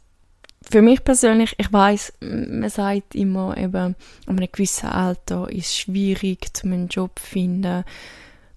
für 0.69 0.83
mich 0.83 1.02
persönlich, 1.04 1.54
ich 1.59 1.73
weiß, 1.73 2.14
man 2.21 2.69
sagt 2.69 3.14
immer 3.14 3.57
eben, 3.57 3.76
an 3.76 3.97
einem 4.26 4.49
gewissen 4.50 4.88
Alter 4.88 5.50
ist 5.50 5.66
es 5.66 5.78
schwierig, 5.78 6.50
um 6.62 6.73
einen 6.73 6.88
Job 6.88 7.19
zu 7.19 7.26
finden. 7.26 7.85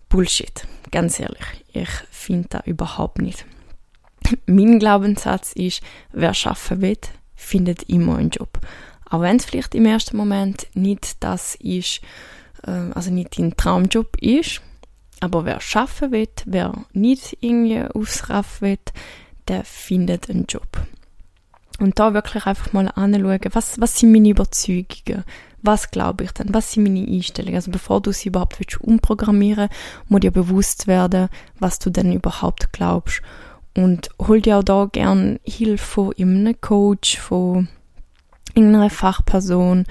Bullshit, 0.10 0.68
ganz 0.92 1.20
ehrlich. 1.20 1.66
Ich 1.74 1.90
finde 2.12 2.48
das 2.50 2.68
überhaupt 2.68 3.20
nicht 3.20 3.46
mein 4.46 4.80
Glaubenssatz 4.80 5.54
ist, 5.54 5.82
wer 6.12 6.34
schaffen 6.34 6.82
will, 6.82 6.98
findet 7.36 7.84
immer 7.84 8.18
einen 8.18 8.30
Job. 8.30 8.60
Auch 9.10 9.22
wenn 9.22 9.38
es 9.38 9.46
vielleicht 9.46 9.76
im 9.76 9.86
ersten 9.86 10.18
Moment 10.18 10.68
nicht 10.74 11.24
das 11.24 11.56
ist, 11.56 12.02
äh, 12.66 12.72
also 12.72 13.12
nicht 13.12 13.38
dein 13.38 13.56
Traumjob 13.56 14.18
ist, 14.22 14.62
aber 15.20 15.46
wer 15.46 15.62
schaffen 15.62 16.12
will, 16.12 16.30
wer 16.46 16.74
nicht 16.94 17.38
irgendwie 17.42 17.82
aufs 17.82 18.30
Raff 18.30 18.62
will, 18.62 18.80
der 19.48 19.64
findet 19.64 20.30
einen 20.30 20.46
Job. 20.46 20.68
Und 21.80 22.00
da 22.00 22.14
wirklich 22.14 22.46
einfach 22.46 22.74
mal 22.74 22.90
anschauen, 22.96 23.40
was, 23.52 23.80
was 23.80 24.00
sind 24.00 24.12
meine 24.12 24.30
Überzeugungen, 24.30 25.24
was 25.62 25.92
glaube 25.92 26.24
ich 26.24 26.32
denn, 26.32 26.54
was 26.54 26.72
sind 26.72 26.84
meine 26.84 27.06
Einstellungen. 27.06 27.56
Also 27.56 27.72
bevor 27.72 28.02
du 28.02 28.12
sie 28.12 28.30
überhaupt 28.30 28.60
willst, 28.60 28.80
umprogrammieren 28.80 29.70
muss 30.08 30.22
dir 30.22 30.32
bewusst 30.32 30.88
werden, 30.88 31.30
was 31.60 31.80
du 31.80 31.90
denn 31.90 32.14
überhaupt 32.14 32.72
glaubst 32.72 33.22
und 33.76 34.10
hol 34.20 34.42
dir 34.42 34.58
auch 34.58 34.64
da 34.64 34.88
gern 34.92 35.40
Hilfe 35.44 35.86
von 35.86 36.14
einem 36.18 36.60
Coach, 36.60 37.20
von 37.20 37.68
irgendeiner 38.54 38.90
Fachperson 38.90 39.86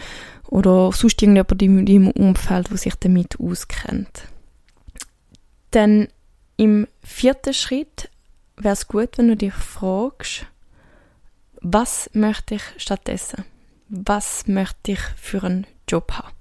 oder 0.48 0.90
sonst 0.92 1.22
irgendjemand 1.22 1.62
in 1.62 1.86
deinem 1.86 2.10
Umfeld, 2.10 2.70
der 2.70 2.78
sich 2.78 2.94
damit 2.96 3.38
auskennt. 3.38 4.28
Dann 5.70 6.08
im 6.56 6.86
vierten 7.02 7.52
Schritt 7.52 8.10
wäre 8.56 8.74
es 8.74 8.88
gut, 8.88 9.18
wenn 9.18 9.28
du 9.28 9.36
dich 9.36 9.52
fragst, 9.52 10.46
was 11.60 12.10
möchte 12.12 12.56
ich 12.56 12.62
stattdessen? 12.76 13.44
Was 13.88 14.46
möchte 14.46 14.92
ich 14.92 15.00
für 15.16 15.42
einen 15.42 15.66
Job 15.88 16.12
haben? 16.12 16.34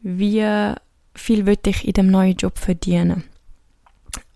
Wie 0.00 0.74
viel 1.14 1.46
will 1.46 1.58
ich 1.66 1.86
in 1.86 1.92
dem 1.92 2.10
neuen 2.10 2.36
Job 2.36 2.58
verdienen? 2.58 3.24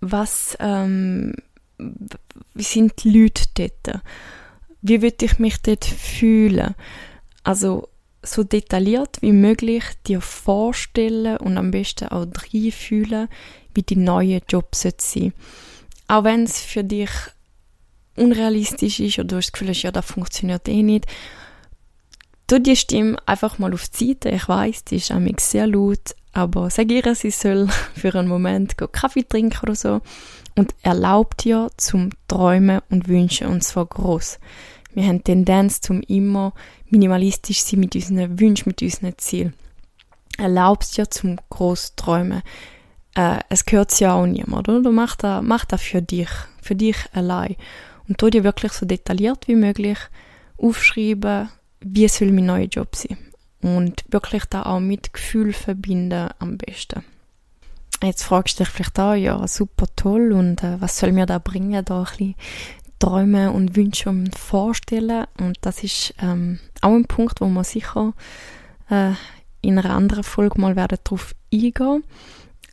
Was 0.01 0.57
ähm, 0.61 1.35
wie 1.79 2.63
sind 2.63 3.05
die 3.05 3.11
Leute 3.11 3.45
dort? 3.55 4.03
Wie 4.83 5.03
würde 5.03 5.25
ich 5.25 5.39
mich 5.39 5.61
dort 5.63 5.85
fühlen? 5.85 6.75
Also 7.45 7.89
so 8.23 8.43
detailliert 8.45 9.19
wie 9.23 9.33
möglich 9.33 9.85
dir 10.07 10.21
vorstellen 10.21 11.37
und 11.39 11.57
am 11.57 11.71
besten 11.71 12.09
auch 12.09 12.27
fühlen, 12.73 13.29
wie 13.75 13.83
die 13.83 13.97
neue 13.97 14.41
Job 14.49 14.75
sein 14.75 15.33
Auch 16.09 16.25
wenn 16.25 16.45
es 16.45 16.61
für 16.61 16.85
dich 16.85 17.11
unrealistisch 18.17 19.01
ist 19.01 19.19
oder 19.19 19.29
du 19.29 19.37
hast 19.37 19.47
das 19.47 19.53
Gefühl, 19.53 19.73
ja, 19.73 19.93
das 19.93 20.07
funktioniert 20.07 20.69
eh 20.69 20.83
nicht, 20.83 21.07
tu 22.49 22.59
die 22.59 22.77
Stimme 22.77 23.17
einfach 23.27 23.59
mal 23.59 23.73
auf 23.73 23.89
die 23.89 24.09
Seite. 24.09 24.31
Ich 24.31 24.49
weiß, 24.49 24.85
die 24.85 24.97
ist 24.97 25.13
sehr 25.39 25.67
laut, 25.67 26.17
aber 26.33 26.71
sag 26.71 26.91
ihr, 26.91 27.15
sie 27.15 27.31
soll 27.31 27.69
für 27.95 28.15
einen 28.15 28.29
Moment 28.29 28.77
Kaffee 28.93 29.23
trinken 29.23 29.61
oder 29.63 29.75
so 29.75 30.01
und 30.59 30.75
erlaubt 30.83 31.45
dir 31.45 31.71
zum 31.77 32.11
Träumen 32.27 32.81
und 32.91 33.07
Wünschen 33.07 33.47
und 33.47 33.63
zwar 33.63 33.87
groß. 33.87 34.41
Wir 34.93 35.05
haben 35.05 35.23
Tendenz 35.23 35.81
zum 35.81 36.01
immer 36.03 36.53
minimalistisch 36.91 37.63
sein 37.63 37.79
mit 37.79 37.95
unseren 37.95 38.41
Wünschen, 38.41 38.65
mit 38.67 38.83
unseren 38.83 39.17
Zielen. 39.19 39.55
Erlaubst 40.37 40.99
dir 40.99 41.09
zum 41.09 41.37
groß 41.51 41.95
Träumen. 41.95 42.43
Äh, 43.15 43.39
es 43.49 43.67
gehört 43.67 43.99
ja 44.01 44.15
auch 44.15 44.27
niemand, 44.27 44.69
oder? 44.69 44.83
Du 44.83 44.91
machst 44.91 45.23
das, 45.23 45.45
mach 45.45 45.65
das 45.65 45.81
für 45.81 46.03
dich, 46.03 46.31
für 46.61 46.75
dich 46.75 46.97
allein. 47.13 47.55
Und 48.09 48.19
tu 48.19 48.29
dir 48.29 48.43
wirklich 48.43 48.73
so 48.73 48.85
detailliert 48.85 49.47
wie 49.47 49.55
möglich 49.55 49.99
aufschreiben, 50.57 51.51
wie 51.81 52.09
soll 52.09 52.33
mein 52.33 52.47
neuer 52.47 52.67
Job 52.67 52.97
sein. 52.97 53.17
Und 53.63 54.05
wirklich 54.09 54.45
da 54.47 54.65
auch 54.65 54.81
mit 54.81 55.13
Gefühl 55.13 55.53
verbinden 55.53 56.31
am 56.41 56.59
besten. 56.59 57.05
Jetzt 58.03 58.23
fragst 58.23 58.59
du 58.59 58.65
dich 58.65 58.73
vielleicht 58.73 58.99
auch, 59.01 59.15
ja, 59.15 59.47
super 59.49 59.87
toll 59.97 60.33
und 60.33 60.63
äh, 60.63 60.81
was 60.81 60.99
soll 60.99 61.11
mir 61.11 61.27
da 61.27 61.39
bringen, 61.39 61.85
da 61.85 61.99
ein 61.99 62.05
bisschen 62.05 62.35
Träume 63.01 63.51
und 63.51 63.75
Wünsche 63.75 64.09
und 64.09 64.37
vorstellen. 64.39 65.27
Und 65.39 65.59
das 65.63 65.83
ist 65.83 66.15
ähm, 66.21 66.61
auch 66.81 66.95
ein 66.95 67.07
Punkt, 67.07 67.41
wo 67.41 67.47
wir 67.47 67.65
sicher 67.65 68.13
äh, 68.89 69.13
in 69.63 69.79
einer 69.79 69.95
anderen 69.95 70.23
Folge 70.23 70.61
mal 70.61 70.77
werden 70.77 70.99
drauf 71.03 71.35
eingehen. 71.53 72.05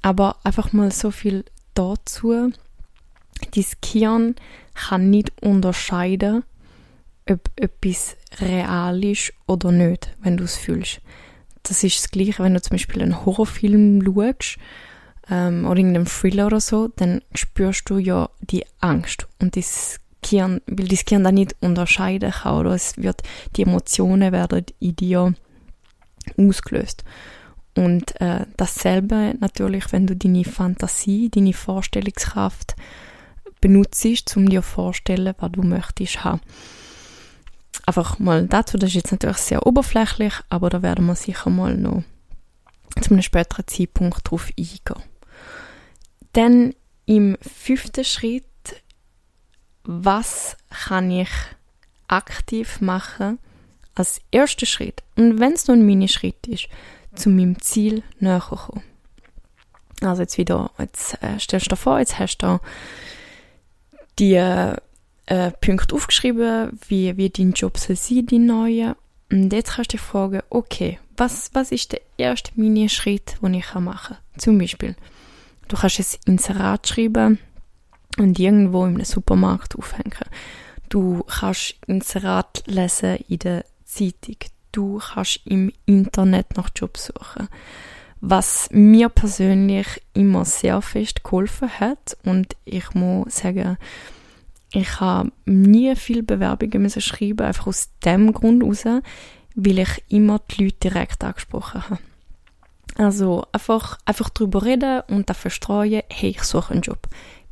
Aber 0.03 0.38
einfach 0.44 0.74
mal 0.74 0.91
so 0.91 1.10
viel 1.10 1.44
dazu. 1.74 2.51
Dein 3.51 3.65
Gehirn 3.82 4.36
kann 4.75 5.10
nicht 5.10 5.32
unterscheiden, 5.41 6.44
ob 7.27 7.50
etwas 7.55 8.15
real 8.39 9.03
ist 9.03 9.34
oder 9.48 9.72
nicht, 9.72 10.15
wenn 10.22 10.38
du 10.38 10.44
es 10.44 10.55
fühlst. 10.55 11.01
Das 11.63 11.84
ist 11.84 11.98
das 11.98 12.12
Gleiche, 12.12 12.44
wenn 12.44 12.53
du 12.53 12.62
zum 12.62 12.75
Beispiel 12.75 13.01
einen 13.01 13.25
Horrorfilm 13.25 14.03
schaust 14.05 14.60
ähm, 15.29 15.65
oder 15.65 15.77
irgendeinem 15.77 16.05
Thriller 16.05 16.48
oder 16.48 16.60
so, 16.60 16.89
dann 16.96 17.22
spürst 17.34 17.89
du 17.89 17.98
ja 17.98 18.29
die 18.41 18.65
Angst 18.79 19.27
und 19.39 19.55
das 19.55 20.00
Gehirn, 20.22 20.62
weil 20.67 20.88
das 20.88 21.05
Gehirn 21.05 21.24
dann 21.24 21.36
nicht 21.36 21.55
unterscheiden 21.62 22.32
kann 22.32 22.58
oder 22.60 22.72
es 22.72 22.98
wird, 22.98 23.22
die 23.55 23.63
Emotionen 23.63 24.32
werden 24.32 24.65
in 24.79 24.96
dir 24.96 25.34
ausgelöst. 26.38 27.03
Und 27.75 28.20
äh, 28.22 28.46
dasselbe 28.55 29.36
natürlich, 29.39 29.91
wenn 29.91 30.08
du 30.08 30.15
deine 30.15 30.46
Fantasie, 30.46 31.29
deine 31.29 31.53
Vorstellungskraft 31.53 32.75
benutzt, 33.60 34.38
um 34.38 34.50
dir 34.50 34.62
vorzustellen, 34.62 35.36
was 35.38 35.51
du 35.51 35.62
möchtest 35.62 36.24
haben. 36.24 36.41
Einfach 37.86 38.17
mal 38.17 38.48
dazu, 38.48 38.77
das 38.77 38.89
ist 38.89 38.96
jetzt 38.96 39.12
natürlich 39.12 39.38
sehr 39.38 39.67
oberflächlich, 39.67 40.34
aber 40.50 40.70
da 40.70 40.82
werden 40.82 41.05
wir 41.05 41.15
sicher 41.15 41.50
mal 41.50 41.75
noch 41.75 42.03
zu 43.01 43.12
einem 43.12 43.22
späteren 43.22 43.67
Zeitpunkt 43.67 44.29
drauf 44.29 44.50
eingehen. 44.58 45.03
Dann 46.35 46.75
im 47.05 47.37
fünften 47.41 48.03
Schritt, 48.03 48.43
was 49.83 50.57
kann 50.69 51.09
ich 51.09 51.29
aktiv 52.07 52.81
machen 52.81 53.39
als 53.95 54.19
erster 54.31 54.65
Schritt 54.65 55.01
und 55.15 55.39
wenn 55.39 55.53
es 55.53 55.67
nur 55.67 55.77
ein 55.77 55.85
Mini-Schritt 55.85 56.47
ist, 56.47 56.67
zu 57.15 57.29
meinem 57.29 57.61
Ziel 57.61 58.03
näher 58.19 58.41
kommen. 58.41 58.83
Also 60.01 60.23
jetzt 60.23 60.37
wieder, 60.37 60.71
jetzt 60.77 61.17
äh, 61.23 61.39
stellst 61.39 61.67
du 61.67 61.69
dir 61.69 61.75
vor, 61.77 61.99
jetzt 61.99 62.19
hast 62.19 62.39
du 62.39 62.59
die 64.19 64.33
äh, 64.33 64.75
Punkte 65.61 65.95
aufgeschrieben, 65.95 66.77
wie, 66.89 67.15
wie 67.15 67.29
dein 67.29 67.53
Job 67.53 67.77
soll 67.77 67.95
sein, 67.95 68.25
die 68.25 68.39
neue. 68.39 68.97
Und 69.31 69.53
jetzt 69.53 69.73
kannst 69.73 69.93
du 69.93 69.97
dich 69.97 70.05
fragen, 70.05 70.41
okay, 70.49 70.99
was, 71.15 71.49
was 71.53 71.71
ist 71.71 71.93
der 71.93 72.01
erste 72.17 72.51
Mini-Schritt, 72.55 73.37
den 73.41 73.53
ich 73.53 73.73
machen 73.75 74.17
kann? 74.17 74.17
Zum 74.37 74.57
Beispiel, 74.57 74.95
Du 75.67 75.77
kannst 75.77 76.00
es 76.00 76.19
Inserat 76.25 76.88
schreiben 76.88 77.39
und 78.17 78.39
irgendwo 78.39 78.86
in 78.86 78.95
einem 78.95 79.05
Supermarkt 79.05 79.75
aufhängen. 79.75 80.29
Du 80.89 81.24
kannst 81.24 81.75
Inserat 81.88 82.63
lesen 82.67 83.17
in 83.27 83.39
der 83.39 83.65
Zeitung. 83.84 84.38
Du 84.72 85.00
kannst 85.00 85.41
im 85.45 85.72
Internet 85.86 86.57
nach 86.57 86.69
Jobs 86.75 87.05
suchen. 87.05 87.48
was 88.22 88.69
mir 88.72 89.10
persönlich 89.10 90.01
immer 90.13 90.45
sehr 90.45 90.81
fest 90.81 91.24
geholfen 91.24 91.69
hat 91.79 92.17
und 92.24 92.55
ich 92.65 92.93
muss 92.95 93.38
sagen, 93.38 93.77
ich 94.72 95.00
habe 95.00 95.31
nie 95.45 95.95
viel 95.95 96.24
Bewerbungen 96.24 96.81
müssen 96.81 97.01
schreiben, 97.01 97.45
einfach 97.45 97.67
aus 97.67 97.89
dem 98.03 98.34
Grund 98.34 98.63
heraus, 98.63 99.03
weil 99.55 99.79
ich 99.79 100.03
immer 100.10 100.39
die 100.39 100.65
Leute 100.65 100.89
direkt 100.89 101.24
angesprochen 101.24 101.88
habe. 101.89 102.01
Also 102.97 103.45
einfach, 103.51 103.97
einfach 104.05 104.29
drüber 104.29 104.63
reden 104.63 105.01
und 105.09 105.29
dafür 105.29 105.51
streuen, 105.51 106.01
hey, 106.09 106.29
ich 106.29 106.43
suche 106.43 106.73
einen 106.73 106.81
Job. 106.81 107.07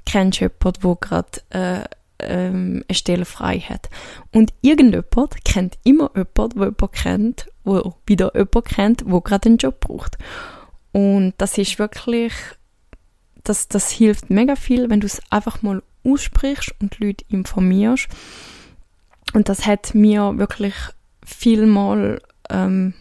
Kennst 0.05 0.39
du 0.39 0.45
jemanden, 0.45 0.81
der 0.81 0.95
gerade 0.95 1.41
äh, 1.49 1.83
ähm, 2.19 2.83
eine 2.87 2.95
Stelle 2.95 3.25
frei 3.25 3.59
hat? 3.59 3.89
Und 4.31 4.53
irgendjemand 4.61 5.43
kennt 5.43 5.77
immer 5.83 6.11
jemanden, 6.15 6.59
der 6.59 6.67
jemanden 6.67 6.91
kennt, 6.91 7.47
der 7.65 7.93
wieder 8.05 8.31
jemanden 8.33 8.63
kennt, 8.63 9.01
der 9.01 9.21
gerade 9.21 9.49
einen 9.49 9.57
Job 9.57 9.81
braucht. 9.81 10.17
Und 10.93 11.33
das 11.37 11.57
ist 11.57 11.77
wirklich, 11.79 12.33
das, 13.43 13.67
das 13.67 13.91
hilft 13.91 14.29
mega 14.29 14.55
viel, 14.55 14.89
wenn 14.89 15.01
du 15.01 15.07
es 15.07 15.21
einfach 15.29 15.61
mal 15.61 15.83
aussprichst 16.05 16.73
und 16.79 16.97
die 16.97 17.07
Leute 17.07 17.25
informierst. 17.27 18.07
Und 19.33 19.49
das 19.49 19.65
hat 19.65 19.93
mir 19.95 20.37
wirklich 20.37 20.75
vielmal 21.25 22.21
ähm, 22.49 22.93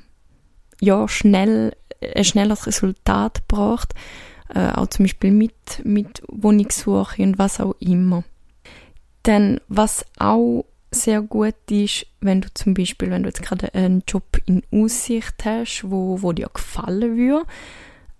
ja, 0.82 1.06
schnell, 1.06 1.76
ein 2.14 2.24
schnelles 2.24 2.66
Resultat 2.66 3.48
gebracht. 3.48 3.94
Äh, 4.54 4.72
auch 4.72 4.88
zum 4.88 5.04
Beispiel 5.04 5.30
mit, 5.30 5.54
mit 5.84 6.22
Wohnungssuche 6.28 7.22
und 7.22 7.38
was 7.38 7.60
auch 7.60 7.74
immer. 7.80 8.24
Dann, 9.22 9.60
was 9.68 10.04
auch 10.18 10.64
sehr 10.90 11.22
gut 11.22 11.54
ist, 11.70 12.06
wenn 12.20 12.42
du 12.42 12.52
zum 12.52 12.74
Beispiel, 12.74 13.10
wenn 13.10 13.22
du 13.22 13.28
jetzt 13.28 13.42
gerade 13.42 13.74
einen 13.74 14.02
Job 14.06 14.24
in 14.46 14.62
Aussicht 14.70 15.44
hast, 15.44 15.84
wo, 15.84 16.20
wo 16.20 16.32
dir 16.32 16.50
gefallen 16.52 17.16
würde, 17.16 17.46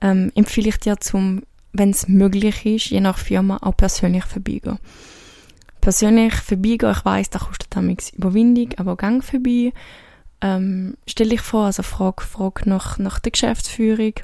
ähm, 0.01 0.33
empfehle 0.35 0.71
ich 0.71 0.79
dir 0.79 0.99
zum, 0.99 1.43
wenn 1.73 1.91
es 1.91 2.09
möglich 2.09 2.65
ist, 2.65 2.87
je 2.87 3.01
nach 3.01 3.19
Firma 3.19 3.59
auch 3.61 3.77
persönlich 3.77 4.25
vorbeigehen. 4.25 4.79
Persönlich 5.81 6.35
vorbeigehen, 6.35 6.93
ich 6.93 7.05
weiß, 7.05 7.31
da 7.31 7.39
kostet 7.41 7.77
damals 7.77 8.11
Überwindung, 8.11 8.71
aber 8.79 8.97
gang 8.97 9.23
vorbei, 9.23 9.73
ähm, 10.43 10.97
stell 11.07 11.29
dich 11.29 11.41
vor, 11.41 11.67
also 11.67 11.83
frag, 11.83 12.21
frag 12.21 12.67
nach, 12.67 12.99
nach 12.99 13.21
der 13.21 13.33
Geschäftsführung, 13.33 14.15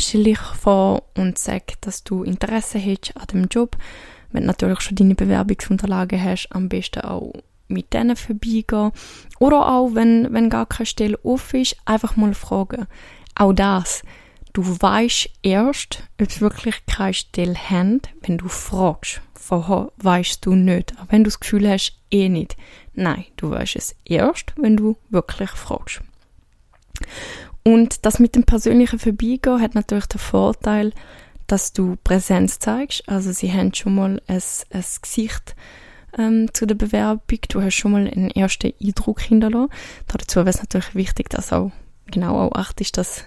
stell 0.00 0.24
dich 0.24 0.38
vor 0.38 1.02
und 1.16 1.38
sag, 1.38 1.80
dass 1.82 2.04
du 2.04 2.22
Interesse 2.22 2.78
hast 2.80 3.16
an 3.16 3.26
dem 3.32 3.44
Job, 3.48 3.76
wenn 4.32 4.42
du 4.42 4.46
natürlich 4.46 4.80
schon 4.80 4.96
deine 4.96 5.14
Bewerbungsunterlagen 5.14 6.22
hast, 6.22 6.48
am 6.50 6.68
besten 6.68 7.00
auch 7.00 7.32
mit 7.66 7.92
denen 7.92 8.16
vorbeigehen. 8.16 8.92
Oder 9.38 9.68
auch, 9.68 9.94
wenn, 9.94 10.32
wenn 10.32 10.50
gar 10.50 10.66
keine 10.66 10.86
Stelle 10.86 11.18
offen 11.22 11.60
ist, 11.60 11.76
einfach 11.84 12.16
mal 12.16 12.34
fragen. 12.34 12.86
Auch 13.34 13.52
das. 13.52 14.02
Du 14.52 14.62
weißt 14.64 15.30
erst, 15.42 16.02
ob 16.20 16.28
es 16.28 16.40
wirklich 16.40 16.74
keine 16.86 17.14
Stelle 17.14 17.54
haben, 17.54 18.00
wenn 18.22 18.38
du 18.38 18.48
fragst. 18.48 19.20
Vorher 19.34 19.92
weißt 19.98 20.44
du 20.44 20.54
nicht. 20.54 20.98
Aber 20.98 21.12
wenn 21.12 21.24
du 21.24 21.28
das 21.28 21.40
Gefühl 21.40 21.68
hast, 21.68 21.92
eh 22.10 22.28
nicht. 22.28 22.56
Nein, 22.98 23.26
du 23.36 23.50
weißt 23.50 23.76
es 23.76 23.94
erst, 24.04 24.52
wenn 24.56 24.76
du 24.76 24.96
wirklich 25.08 25.50
fragst. 25.50 26.00
Und 27.62 28.04
das 28.04 28.18
mit 28.18 28.34
dem 28.34 28.42
persönlichen 28.42 28.98
Vorbeigehen 28.98 29.60
hat 29.60 29.76
natürlich 29.76 30.06
den 30.06 30.18
Vorteil, 30.18 30.92
dass 31.46 31.72
du 31.72 31.96
Präsenz 32.02 32.58
zeigst. 32.58 33.08
Also 33.08 33.30
sie 33.30 33.52
haben 33.52 33.72
schon 33.72 33.94
mal 33.94 34.20
ein, 34.26 34.42
ein 34.70 34.84
Gesicht 35.00 35.54
ähm, 36.18 36.52
zu 36.52 36.66
der 36.66 36.74
Bewerbung. 36.74 37.38
Du 37.48 37.62
hast 37.62 37.74
schon 37.74 37.92
mal 37.92 38.08
einen 38.08 38.32
ersten 38.32 38.72
Eindruck 38.82 39.20
hinterlassen. 39.20 39.70
Dazu 40.08 40.40
wäre 40.40 40.50
es 40.50 40.58
natürlich 40.58 40.96
wichtig, 40.96 41.30
dass 41.30 41.52
auch 41.52 41.70
genau 42.06 42.40
auch 42.40 42.52
achtest, 42.56 42.98
dass 42.98 43.24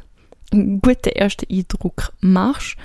du 0.52 0.58
einen 0.58 0.82
guten 0.82 1.10
ersten 1.10 1.50
Eindruck 1.50 2.12
machst. 2.20 2.76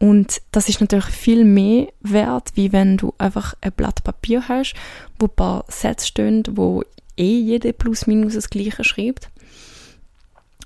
Und 0.00 0.40
das 0.50 0.70
ist 0.70 0.80
natürlich 0.80 1.04
viel 1.04 1.44
mehr 1.44 1.88
wert, 2.00 2.52
wie 2.54 2.72
wenn 2.72 2.96
du 2.96 3.12
einfach 3.18 3.54
ein 3.60 3.72
Blatt 3.72 4.02
Papier 4.02 4.48
hast, 4.48 4.74
wo 5.18 5.26
ein 5.26 5.36
paar 5.36 5.64
Sätze 5.68 6.06
stehen, 6.06 6.42
wo 6.52 6.82
eh 7.18 7.38
jede 7.38 7.74
plus 7.74 8.06
minus 8.06 8.32
das 8.32 8.48
Gleiche 8.48 8.82
schreibt. 8.82 9.28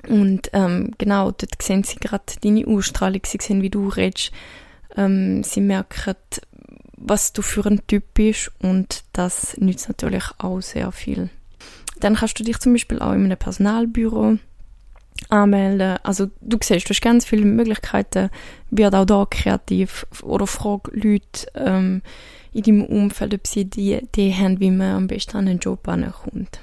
Und 0.09 0.51
ähm, 0.53 0.93
genau, 0.99 1.33
dort 1.33 1.61
sehen 1.61 1.83
sie 1.83 1.97
gerade 1.97 2.25
deine 2.43 2.65
Ausstrahlung, 2.67 3.23
sie 3.27 3.39
sehen, 3.41 3.61
wie 3.61 3.71
du 3.71 3.89
redest, 3.89 4.31
ähm, 4.97 5.43
sie 5.43 5.61
merken, 5.61 6.15
was 6.97 7.33
du 7.33 7.43
für 7.43 7.67
ein 7.67 7.85
Typ 7.89 8.05
bist 8.15 8.53
und 8.61 9.03
das 9.13 9.57
nützt 9.57 9.89
natürlich 9.89 10.25
auch 10.39 10.61
sehr 10.61 10.93
viel. 10.93 11.29
Dann 11.99 12.15
kannst 12.15 12.39
du 12.39 12.45
dich 12.45 12.59
zum 12.59 12.73
Beispiel 12.73 13.01
auch 13.01 13.13
in 13.13 13.25
einem 13.25 13.37
Personalbüro 13.37 14.39
anmelden. 15.29 15.99
Also 16.03 16.31
du 16.41 16.59
siehst, 16.63 16.87
du 16.87 16.91
hast 16.91 17.01
ganz 17.01 17.25
viele 17.25 17.45
Möglichkeiten, 17.45 18.31
wird 18.71 18.95
auch 18.95 19.05
da 19.05 19.27
kreativ 19.31 20.07
oder 20.23 20.47
frag 20.47 20.91
Leute 20.93 21.47
ähm, 21.55 22.03
in 22.53 22.63
deinem 22.63 22.85
Umfeld, 22.85 23.35
ob 23.35 23.47
sie 23.47 23.65
die 23.65 23.95
Idee 23.95 24.33
haben, 24.35 24.61
wie 24.61 24.71
man 24.71 24.97
am 24.97 25.07
besten 25.07 25.37
an 25.37 25.49
einen 25.49 25.59
Job 25.59 25.87
ankommt. 25.89 26.61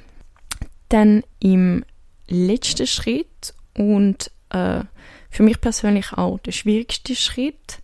Dann 0.90 1.24
im 1.40 1.84
letzten 2.28 2.88
Schritt 2.88 3.54
und 3.76 4.32
äh, 4.50 4.84
für 5.30 5.44
mich 5.44 5.62
persönlich 5.62 6.14
auch 6.14 6.40
der 6.40 6.52
schwierigste 6.52 7.16
Schritt, 7.16 7.80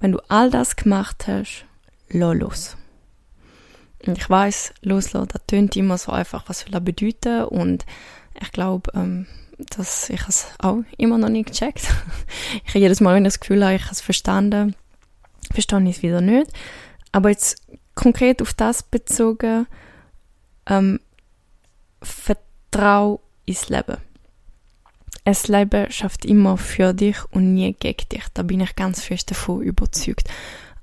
wenn 0.00 0.12
du 0.12 0.18
all 0.28 0.50
das 0.50 0.76
gemacht 0.76 1.26
hast, 1.26 1.64
lass 2.08 2.36
los. 2.36 2.76
Ich 4.00 4.30
weiß, 4.30 4.72
loslassen, 4.80 5.28
das 5.30 5.42
tönt 5.46 5.76
immer 5.76 5.98
so 5.98 6.10
einfach, 6.10 6.48
was 6.48 6.60
soll 6.60 6.70
das 6.70 6.82
bedeuten 6.82 7.44
und 7.44 7.84
ich 8.40 8.52
glaube, 8.52 8.90
ähm, 8.94 9.26
dass 9.58 10.08
ich 10.10 10.26
es 10.28 10.46
auch 10.58 10.82
immer 10.96 11.18
noch 11.18 11.28
nicht 11.28 11.50
gecheckt. 11.50 11.88
ich 12.64 12.70
habe 12.70 12.80
jedes 12.80 13.00
Mal, 13.00 13.14
wenn 13.14 13.24
ich 13.24 13.32
das 13.32 13.40
Gefühl 13.40 13.64
habe, 13.64 13.74
ich 13.74 13.82
habe 13.82 13.92
es 13.92 14.00
verstanden, 14.00 14.74
verstehe 15.52 15.82
ich 15.82 15.96
es 15.96 16.02
wieder 16.02 16.20
nicht. 16.20 16.50
Aber 17.12 17.30
jetzt 17.30 17.62
konkret 17.94 18.40
auf 18.40 18.54
das 18.54 18.82
bezogen, 18.82 19.66
ähm, 20.66 21.00
vertrau 22.02 23.20
ins 23.44 23.68
Leben. 23.68 23.98
Das 25.24 25.48
Leben 25.48 25.90
schafft 25.92 26.24
immer 26.24 26.56
für 26.56 26.94
dich 26.94 27.18
und 27.30 27.54
nie 27.54 27.74
gegen 27.74 28.08
dich. 28.08 28.24
Da 28.34 28.42
bin 28.42 28.60
ich 28.60 28.74
ganz 28.74 29.02
fest 29.04 29.30
davon 29.30 29.62
überzeugt. 29.62 30.28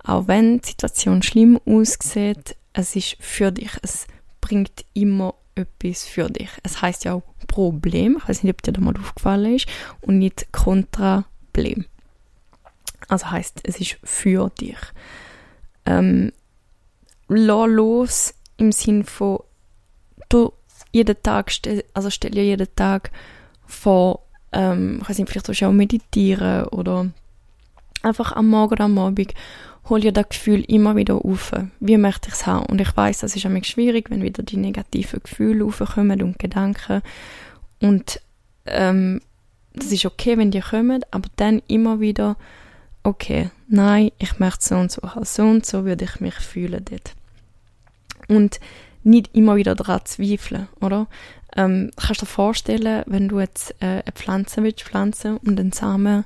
Auch 0.04 0.28
wenn 0.28 0.60
die 0.60 0.70
Situation 0.70 1.22
schlimm 1.22 1.60
aussieht, 1.66 2.56
es 2.74 2.96
ist 2.96 3.18
für 3.20 3.52
dich. 3.52 3.72
Es 3.82 4.08
bringt 4.40 4.86
immer 4.94 5.34
etwas 5.58 6.06
für 6.06 6.30
dich. 6.30 6.50
Es 6.64 6.82
heißt 6.82 7.06
ja 7.06 7.14
auch 7.14 7.24
Problem. 7.48 8.18
Ich 8.18 8.30
weiß 8.30 8.44
nicht, 8.44 8.54
ob 8.54 8.62
dir 8.62 8.74
das 8.74 8.84
mal 8.84 8.96
aufgefallen 8.98 9.56
ist. 9.56 9.68
Und 10.02 10.20
nicht 10.20 10.52
Kontrablem. 10.52 11.86
Also 13.08 13.32
heißt, 13.32 13.62
es 13.64 13.80
ist 13.80 13.98
für 14.04 14.50
dich. 14.50 14.78
Ähm, 15.86 16.32
lass 17.28 17.68
los 17.70 18.34
im 18.58 18.72
Sinn 18.72 19.04
von, 19.04 19.40
du 20.30 20.52
jeden 20.92 21.22
Tag, 21.22 21.52
stell, 21.52 21.84
also 21.94 22.10
stell 22.10 22.32
dir 22.32 22.44
jeden 22.44 22.68
Tag 22.76 23.12
vor, 23.66 24.24
ähm, 24.52 25.00
ich 25.02 25.10
weiß 25.10 25.18
nicht, 25.20 25.30
vielleicht 25.30 25.64
auch 25.64 25.72
meditieren 25.72 26.66
oder 26.66 27.10
einfach 28.04 28.34
am 28.34 28.48
Morgen 28.50 28.74
oder 28.74 28.86
am 28.86 28.98
Abend 28.98 29.34
hol 29.90 30.02
dir 30.02 30.12
das 30.12 30.30
Gefühl 30.30 30.64
immer 30.68 30.96
wieder 30.96 31.16
auf. 31.16 31.52
Wie 31.80 31.98
möchte 31.98 32.30
ich 32.30 32.36
es 32.36 32.46
haben? 32.46 32.66
Und 32.66 32.82
ich 32.82 32.96
weiß, 32.96 33.20
das 33.20 33.36
ist 33.36 33.46
ein 33.46 33.64
schwierig, 33.64 34.10
wenn 34.10 34.22
wieder 34.22 34.44
die 34.44 34.58
negativen 34.58 35.22
Gefühle 35.24 35.66
aufkommen 35.66 36.22
und 36.22 36.40
Gedanken. 36.40 37.02
Und 37.82 38.22
ähm, 38.66 39.22
das 39.74 39.92
ist 39.92 40.06
okay, 40.06 40.38
wenn 40.38 40.52
die 40.52 40.62
kommen, 40.62 41.04
aber 41.12 41.30
dann 41.36 41.62
immer 41.68 42.00
wieder, 42.00 42.36
okay, 43.04 43.50
nein, 43.68 44.12
ich 44.18 44.40
möchte 44.40 44.66
so 44.66 44.76
und 44.76 44.92
so 44.92 45.02
haben, 45.04 45.26
so 45.26 45.44
und 45.44 45.66
so 45.66 45.86
würde 45.86 46.06
ich 46.06 46.20
mich 46.20 46.36
fühlen 46.36 46.84
dort. 46.90 47.14
Und 48.28 48.60
nicht 49.04 49.36
immer 49.36 49.56
wieder 49.56 49.76
daran 49.76 50.02
zweifeln, 50.04 50.68
oder? 50.82 51.08
Ähm, 51.56 51.92
kannst 51.96 52.22
du 52.22 52.26
dir 52.26 52.32
vorstellen, 52.32 53.04
wenn 53.08 53.30
du 53.30 53.40
jetzt 53.40 53.72
äh, 53.80 53.86
eine 53.86 54.12
Pflanze 54.14 54.64
willst 54.64 54.84
pflanzen 54.84 55.38
und 55.38 55.56
den 55.56 55.72
Samen 55.72 56.26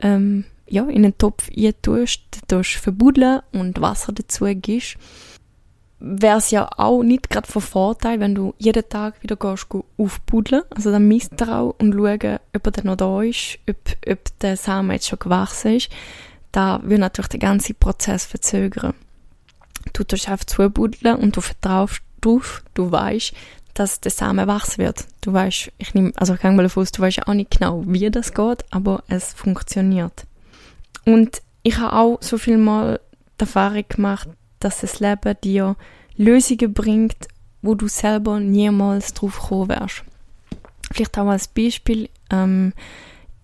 ähm, 0.00 0.44
ja, 0.68 0.84
in 0.84 1.04
einen 1.04 1.18
Topf 1.18 1.48
tust, 1.82 2.20
tust 2.48 2.74
verbuddeln 2.74 3.40
und 3.52 3.80
Wasser 3.80 4.12
dazu 4.12 4.46
gibst, 4.46 4.96
wäre 5.98 6.38
es 6.38 6.50
ja 6.50 6.68
auch 6.76 7.02
nicht 7.02 7.30
gerade 7.30 7.50
von 7.50 7.62
Vorteil, 7.62 8.20
wenn 8.20 8.34
du 8.34 8.54
jeden 8.58 8.88
Tag 8.88 9.22
wieder 9.22 9.36
gehst, 9.36 9.66
aufbuddeln, 9.96 10.62
also 10.70 10.90
dann 10.90 11.08
misstrauen 11.08 11.72
und 11.78 11.94
schauen, 11.94 12.38
ob 12.54 12.76
er 12.76 12.84
noch 12.84 12.96
da 12.96 13.22
ist, 13.22 13.58
ob, 13.68 13.76
ob 14.08 14.38
der 14.40 14.56
Samen 14.56 14.92
jetzt 14.92 15.08
schon 15.08 15.18
gewachsen 15.18 15.76
ist. 15.76 15.88
Da 16.52 16.80
würde 16.82 17.00
natürlich 17.00 17.28
den 17.28 17.40
ganzen 17.40 17.76
Prozess 17.76 18.26
verzögern. 18.26 18.94
Du 19.92 20.04
tust 20.04 20.28
einfach 20.28 20.44
zubuddeln 20.44 21.16
und 21.16 21.36
du 21.36 21.40
vertraust 21.40 22.02
drauf, 22.20 22.62
du 22.74 22.90
weißt, 22.90 23.32
dass 23.74 24.00
der 24.00 24.10
Samen 24.10 24.46
wachsen 24.46 24.78
wird. 24.78 25.04
Du 25.20 25.32
weißt, 25.32 25.70
ich 25.78 25.94
nehme, 25.94 26.12
also 26.16 26.34
ich 26.34 26.40
gehe 26.40 26.50
mal 26.52 26.62
davon 26.62 26.82
aus, 26.82 26.92
du 26.92 27.02
weißt 27.02 27.26
auch 27.26 27.34
nicht 27.34 27.50
genau, 27.50 27.84
wie 27.86 28.10
das 28.10 28.32
geht, 28.32 28.64
aber 28.70 29.02
es 29.08 29.34
funktioniert. 29.34 30.26
Und 31.06 31.40
ich 31.62 31.78
habe 31.78 31.96
auch 31.96 32.18
so 32.20 32.36
viel 32.36 32.58
mal 32.58 33.00
die 33.40 33.44
Erfahrung 33.44 33.84
gemacht, 33.88 34.28
dass 34.60 34.80
das 34.80 35.00
Leben 35.00 35.36
dir 35.42 35.76
Lösungen 36.16 36.74
bringt, 36.74 37.28
wo 37.62 37.74
du 37.74 37.88
selber 37.88 38.40
niemals 38.40 39.14
drauf 39.14 39.40
gekommen 39.40 39.70
wärst. 39.70 40.04
Vielleicht 40.92 41.18
auch 41.18 41.28
als 41.28 41.48
Beispiel, 41.48 42.08
ähm, 42.30 42.72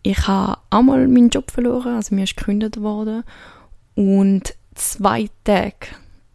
ich 0.03 0.27
habe 0.27 0.59
einmal 0.71 1.07
meinen 1.09 1.31
Job 1.31 1.51
verloren, 1.51 1.97
also 1.97 2.15
mir 2.15 2.25
ist 2.25 2.37
gekündigt 2.37 2.81
worden 2.81 3.25
und 3.95 4.55
zwei 4.75 5.29
Tage 5.45 5.89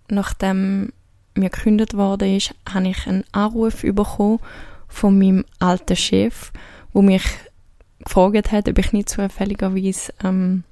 nachdem 0.10 0.94
mir 1.36 1.50
gekündigt 1.50 1.96
worden 1.96 2.36
ist, 2.36 2.56
habe 2.68 2.90
ich 2.90 3.08
einen 3.08 3.24
Anruf 3.32 3.82
bekommen 3.82 4.40
von 4.88 5.18
meinem 5.18 5.46
alten 5.60 5.96
Chef, 5.96 6.52
wo 6.94 7.02
mich 7.02 7.24
gefragt 8.04 8.52
hat, 8.52 8.70
ob 8.70 8.78
ich 8.78 8.94
nicht 8.94 9.10
zufälligerweise 9.10 10.14
ähm, 10.24 10.64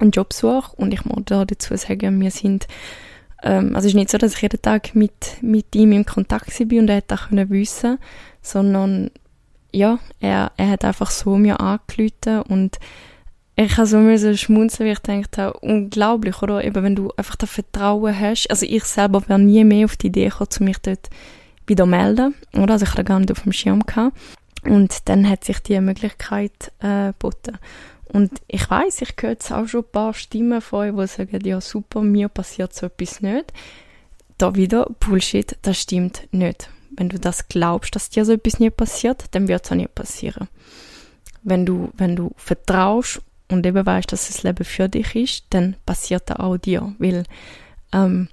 einen 0.00 0.10
Job 0.10 0.32
suche. 0.32 0.74
Und 0.76 0.92
ich 0.92 1.04
muss 1.04 1.22
da 1.26 1.44
dazu 1.44 1.76
sagen, 1.76 2.20
wir 2.20 2.30
sind, 2.30 2.66
ähm, 3.42 3.74
also 3.74 3.86
es 3.86 3.92
ist 3.92 3.94
nicht 3.94 4.10
so, 4.10 4.18
dass 4.18 4.34
ich 4.34 4.42
jeden 4.42 4.62
Tag 4.62 4.94
mit, 4.94 5.42
mit 5.42 5.74
ihm 5.74 5.92
in 5.92 6.06
Kontakt 6.06 6.58
war 6.58 6.78
und 6.78 6.88
er 6.88 6.96
hätte 6.96 7.14
auch 7.14 7.30
wissen, 7.30 7.98
sondern 8.40 9.10
ja, 9.72 9.98
er, 10.20 10.52
er 10.56 10.70
hat 10.70 10.84
einfach 10.84 11.10
so 11.10 11.36
mir 11.36 11.60
angerufen 11.60 12.42
und 12.42 12.78
ich 13.54 13.76
habe 13.76 13.86
so 13.86 13.98
müssen 13.98 14.36
schmunzeln, 14.36 14.86
weil 14.86 15.18
ich 15.18 15.26
dachte, 15.26 15.52
unglaublich, 15.60 16.40
oder? 16.42 16.64
Eben, 16.64 16.82
wenn 16.82 16.96
du 16.96 17.10
einfach 17.16 17.36
das 17.36 17.50
Vertrauen 17.50 18.18
hast. 18.18 18.48
Also 18.48 18.64
ich 18.66 18.84
selber 18.84 19.28
wäre 19.28 19.38
nie 19.38 19.64
mehr 19.64 19.84
auf 19.84 19.96
die 19.96 20.06
Idee 20.06 20.28
gekommen, 20.28 20.50
zu 20.50 20.62
mich 20.62 20.78
dort 20.78 21.10
wieder 21.66 21.84
melden, 21.84 22.34
oder? 22.54 22.72
Also 22.72 22.84
ich 22.84 22.92
hatte 22.92 23.04
gar 23.04 23.20
nicht 23.20 23.30
auf 23.30 23.42
dem 23.42 23.52
Schirm 23.52 23.84
gehabt. 23.84 24.16
Und 24.64 25.08
dann 25.08 25.28
hat 25.28 25.44
sich 25.44 25.58
die 25.58 25.80
Möglichkeit 25.80 26.72
äh, 26.80 27.08
geboten. 27.08 27.58
Und 28.12 28.30
ich 28.46 28.68
weiß, 28.68 29.00
ich 29.00 29.14
höre 29.18 29.30
jetzt 29.30 29.50
auch 29.50 29.66
schon 29.66 29.84
ein 29.84 29.90
paar 29.90 30.12
Stimmen 30.12 30.60
von 30.60 30.98
euch, 30.98 31.10
die 31.10 31.16
sagen, 31.16 31.46
ja 31.46 31.60
super, 31.62 32.02
mir 32.02 32.28
passiert 32.28 32.74
so 32.74 32.86
etwas 32.86 33.22
nicht. 33.22 33.52
Da 34.36 34.54
wieder, 34.54 34.86
Bullshit, 35.00 35.56
das 35.62 35.80
stimmt 35.80 36.28
nicht. 36.30 36.68
Wenn 36.90 37.08
du 37.08 37.18
das 37.18 37.48
glaubst, 37.48 37.96
dass 37.96 38.10
dir 38.10 38.26
so 38.26 38.32
etwas 38.32 38.60
nicht 38.60 38.76
passiert, 38.76 39.24
dann 39.30 39.48
wird 39.48 39.64
es 39.64 39.72
auch 39.72 39.76
nicht 39.76 39.94
passieren. 39.94 40.48
Wenn 41.42 41.64
du, 41.64 41.90
wenn 41.96 42.14
du 42.14 42.32
vertraust 42.36 43.22
und 43.48 43.64
eben 43.64 43.86
weißt, 43.86 44.12
dass 44.12 44.26
das 44.26 44.42
Leben 44.42 44.64
für 44.64 44.90
dich 44.90 45.16
ist, 45.16 45.46
dann 45.50 45.76
passiert 45.86 46.28
das 46.28 46.38
auch 46.38 46.58
dir, 46.58 46.94
weil 46.98 47.24
ähm, 47.94 48.28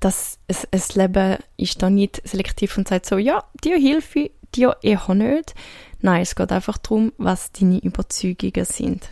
das, 0.00 0.38
es, 0.46 0.66
das 0.70 0.94
Leben 0.94 1.36
ist 1.58 1.82
da 1.82 1.90
nicht 1.90 2.22
selektiv 2.24 2.78
und 2.78 2.88
sagt 2.88 3.04
so, 3.04 3.18
ja, 3.18 3.44
dir 3.62 3.76
hilfe 3.76 4.30
dir 4.54 4.76
eher 4.82 5.14
nicht. 5.14 5.54
Nein, 6.02 6.22
es 6.22 6.34
geht 6.34 6.52
einfach 6.52 6.78
darum, 6.78 7.12
was 7.18 7.52
deine 7.52 7.78
Überzeugungen 7.78 8.64
sind. 8.64 9.08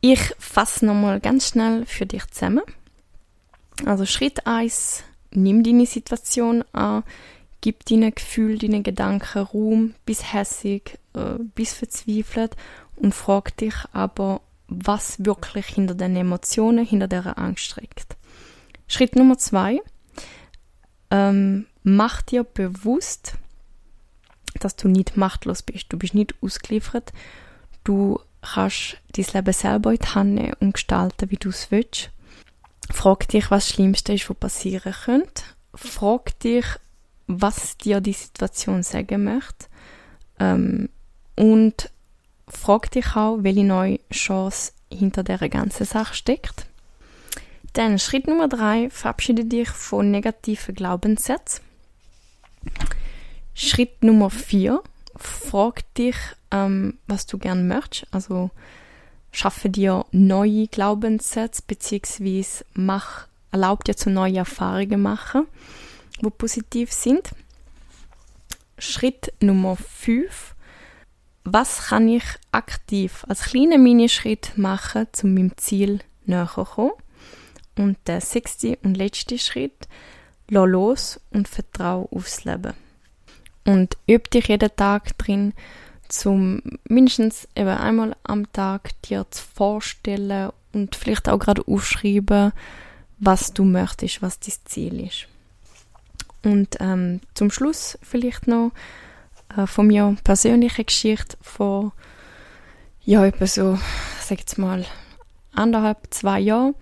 Ich 0.00 0.34
fasse 0.38 0.84
nochmal 0.84 1.20
ganz 1.20 1.48
schnell 1.48 1.86
für 1.86 2.06
dich 2.06 2.26
zusammen. 2.28 2.62
Also 3.86 4.04
Schritt 4.04 4.46
1, 4.46 5.04
nimm 5.30 5.62
deine 5.62 5.86
Situation 5.86 6.64
an, 6.72 7.04
gib 7.60 7.86
deinen 7.86 8.14
Gefühl, 8.14 8.58
deinen 8.58 8.82
Gedanken 8.82 9.38
Raum, 9.38 9.94
bis 10.04 10.32
hässig, 10.32 10.98
äh, 11.14 11.38
bis 11.54 11.72
verzweifelt 11.72 12.56
und 12.96 13.14
frag 13.14 13.56
dich 13.56 13.74
aber, 13.92 14.42
was 14.68 15.24
wirklich 15.24 15.66
hinter 15.66 15.94
den 15.94 16.16
Emotionen, 16.16 16.84
hinter 16.84 17.08
der 17.08 17.38
Angst 17.38 17.64
steckt. 17.64 18.16
Schritt 18.88 19.16
Nummer 19.16 19.38
zwei, 19.38 19.80
ähm, 21.10 21.66
mach 21.82 22.22
dir 22.22 22.44
bewusst, 22.44 23.34
dass 24.60 24.76
du 24.76 24.88
nicht 24.88 25.16
machtlos 25.16 25.62
bist. 25.62 25.86
Du 25.88 25.98
bist 25.98 26.14
nicht 26.14 26.34
ausgeliefert. 26.42 27.12
Du 27.84 28.20
kannst 28.42 28.98
dein 29.16 29.26
Leben 29.32 29.52
selber 29.52 29.92
in 29.92 29.98
die 29.98 30.08
Hand 30.08 30.34
nehmen 30.34 30.54
und 30.60 30.74
gestalten, 30.74 31.30
wie 31.30 31.36
du 31.36 31.50
es 31.50 31.70
willst. 31.70 32.10
Frag 32.90 33.28
dich, 33.28 33.50
was 33.50 33.66
das 33.66 33.74
Schlimmste 33.74 34.12
ist, 34.12 34.28
was 34.28 34.36
passieren 34.36 34.94
könnte. 35.04 35.42
Frag 35.74 36.38
dich, 36.40 36.66
was 37.26 37.78
dir 37.78 38.00
die 38.00 38.12
Situation 38.12 38.82
sagen 38.82 39.24
möchte. 39.24 39.66
Ähm, 40.38 40.88
und 41.36 41.90
frag 42.48 42.90
dich 42.90 43.16
auch, 43.16 43.38
welche 43.40 43.64
neue 43.64 44.00
Chance 44.12 44.72
hinter 44.90 45.22
der 45.22 45.48
ganzen 45.48 45.86
Sache 45.86 46.14
steckt. 46.14 46.66
Dann 47.72 47.98
Schritt 47.98 48.26
Nummer 48.26 48.48
drei, 48.48 48.90
verabschiede 48.90 49.46
dich 49.46 49.70
von 49.70 50.10
negativen 50.10 50.74
Glaubenssätzen. 50.74 51.64
Schritt 53.54 54.02
Nummer 54.02 54.30
vier, 54.30 54.82
frag 55.16 55.82
dich, 55.94 56.16
ähm, 56.50 56.98
was 57.06 57.26
du 57.26 57.38
gern 57.38 57.68
möchtest. 57.68 58.06
Also 58.12 58.50
schaffe 59.30 59.68
dir 59.68 60.06
neue 60.12 60.68
Glaubenssätze 60.68 61.62
beziehungsweise 61.66 62.64
mach, 62.74 63.26
erlaub 63.50 63.84
dir 63.84 63.96
zu 63.96 64.10
neue 64.10 64.38
Erfahrungen 64.38 65.02
machen, 65.02 65.46
wo 66.20 66.30
positiv 66.30 66.92
sind. 66.92 67.30
Schritt 68.78 69.32
Nummer 69.40 69.76
fünf, 69.76 70.54
was 71.44 71.86
kann 71.88 72.08
ich 72.08 72.24
aktiv 72.52 73.24
als 73.28 73.42
kleinen 73.42 73.82
Minischritt 73.82 74.56
machen, 74.56 75.08
um 75.22 75.34
meinem 75.34 75.56
Ziel 75.56 76.00
näher 76.24 76.50
zu 76.52 76.64
kommen? 76.64 76.92
Und 77.76 77.96
der 78.06 78.20
sechste 78.20 78.78
und 78.82 78.96
letzte 78.96 79.38
Schritt, 79.38 79.88
lass 80.48 80.68
los 80.68 81.20
und 81.30 81.48
vertraue 81.48 82.08
aufs 82.12 82.44
Leben. 82.44 82.74
Und 83.64 83.96
üb 84.08 84.30
dich 84.30 84.48
jeden 84.48 84.74
Tag 84.76 85.16
drin, 85.18 85.52
zum 86.08 86.62
mindestens 86.88 87.48
eben 87.54 87.68
einmal 87.68 88.16
am 88.24 88.52
Tag 88.52 88.90
dir 89.02 89.26
zu 89.30 89.42
vorstellen 89.42 90.50
und 90.72 90.96
vielleicht 90.96 91.28
auch 91.28 91.38
gerade 91.38 91.62
aufschreiben, 91.66 92.52
was 93.18 93.52
du 93.52 93.64
möchtest, 93.64 94.20
was 94.20 94.40
dein 94.40 94.54
Ziel 94.64 95.06
ist. 95.06 95.28
Und 96.42 96.76
ähm, 96.80 97.20
zum 97.34 97.50
Schluss 97.50 97.98
vielleicht 98.02 98.48
noch 98.48 98.72
äh, 99.56 99.66
von 99.66 99.86
mir 99.86 100.16
persönliche 100.24 100.84
Geschichte 100.84 101.36
von 101.40 101.92
ja 103.04 103.24
etwa 103.24 103.46
so, 103.46 103.78
sag 104.20 104.40
jetzt 104.40 104.58
mal 104.58 104.84
anderthalb 105.54 105.98
zwei 106.10 106.40
Jahren 106.40 106.74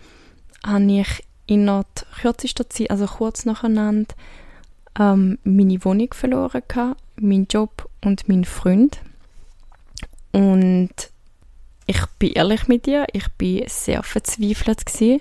habe 0.64 0.92
ich 0.92 1.24
in 1.46 1.66
der 1.66 1.84
kürzesten 2.20 2.68
Zeit, 2.70 2.90
also 2.90 3.06
kurz 3.06 3.44
nacheinander, 3.44 4.14
ähm, 4.98 5.38
meine 5.44 5.84
Wohnung 5.84 6.12
verloren 6.12 6.62
gehabt, 6.66 7.00
meinen 7.20 7.46
Job 7.48 7.88
und 8.04 8.28
meinen 8.28 8.44
Freund. 8.44 9.00
Und 10.32 10.90
ich 11.86 12.06
bin 12.18 12.32
ehrlich 12.32 12.68
mit 12.68 12.86
dir, 12.86 13.06
ich 13.12 13.28
bin 13.32 13.64
sehr 13.66 14.02
verzweifelt 14.02 14.86
gewesen. 14.86 15.20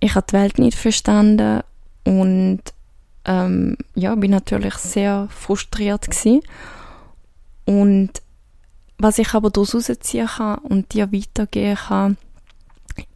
Ich 0.00 0.14
habe 0.14 0.26
die 0.28 0.32
Welt 0.34 0.58
nicht 0.58 0.78
verstanden 0.78 1.62
und 2.04 2.60
ähm, 3.26 3.76
ja, 3.94 4.14
bin 4.14 4.30
natürlich 4.30 4.74
sehr 4.74 5.28
frustriert 5.30 6.10
gewesen. 6.10 6.40
Und 7.64 8.22
was 8.98 9.18
ich 9.18 9.34
aber 9.34 9.50
daraus 9.50 9.74
rausziehen 9.74 10.26
kann 10.26 10.58
und 10.58 10.92
dir 10.92 11.12
weitergeben 11.12 11.76
kann, 11.76 12.16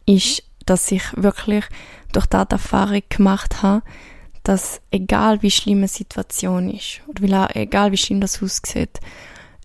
ist, 0.05 0.43
dass 0.65 0.91
ich 0.91 1.03
wirklich 1.15 1.65
durch 2.11 2.25
diese 2.25 2.47
Erfahrung 2.49 3.01
gemacht 3.09 3.61
habe, 3.61 3.83
dass 4.49 4.81
egal 4.89 5.43
wie 5.43 5.51
schlimm 5.51 5.77
eine 5.77 5.87
Situation 5.87 6.71
ist, 6.71 7.01
oder 7.07 7.55
egal 7.55 7.91
wie 7.91 7.97
schlimm 7.97 8.19
das 8.19 8.41
aussieht, 8.41 8.99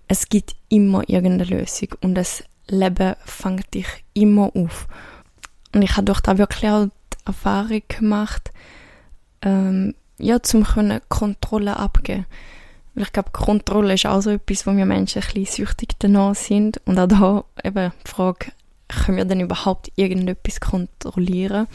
es 0.08 0.28
gibt 0.28 0.56
immer 0.68 1.08
irgendeine 1.08 1.58
Lösung 1.58 1.88
und 2.02 2.14
das 2.14 2.44
Leben 2.68 3.14
fängt 3.24 3.72
dich 3.72 3.86
immer 4.12 4.54
auf. 4.54 4.86
Und 5.74 5.80
ich 5.80 5.92
habe 5.92 6.04
durch 6.04 6.20
da 6.20 6.36
wirklich 6.36 6.70
auch 6.70 6.84
die 6.84 7.16
Erfahrung 7.24 7.80
gemacht, 7.88 8.50
ähm, 9.40 9.94
ja, 10.18 10.42
zum 10.42 10.64
können 10.64 11.00
Kontrolle 11.08 11.78
abgeben. 11.78 12.26
Weil 12.94 13.04
ich 13.04 13.12
glaube, 13.12 13.30
Kontrolle 13.30 13.94
ist 13.94 14.04
auch 14.04 14.20
so 14.20 14.32
etwas, 14.32 14.66
wo 14.66 14.76
wir 14.76 14.84
Menschen 14.84 15.22
ein 15.22 15.28
bisschen 15.32 15.64
süchtig 15.64 15.94
danach 15.98 16.34
sind. 16.34 16.82
Und 16.84 16.98
auch 16.98 17.08
da 17.08 17.44
eben 17.64 17.90
die 18.06 18.10
Frage, 18.10 18.52
können 18.88 19.16
wir 19.16 19.24
denn 19.24 19.40
überhaupt 19.40 19.90
irgendetwas 19.96 20.60
kontrollieren? 20.60 21.68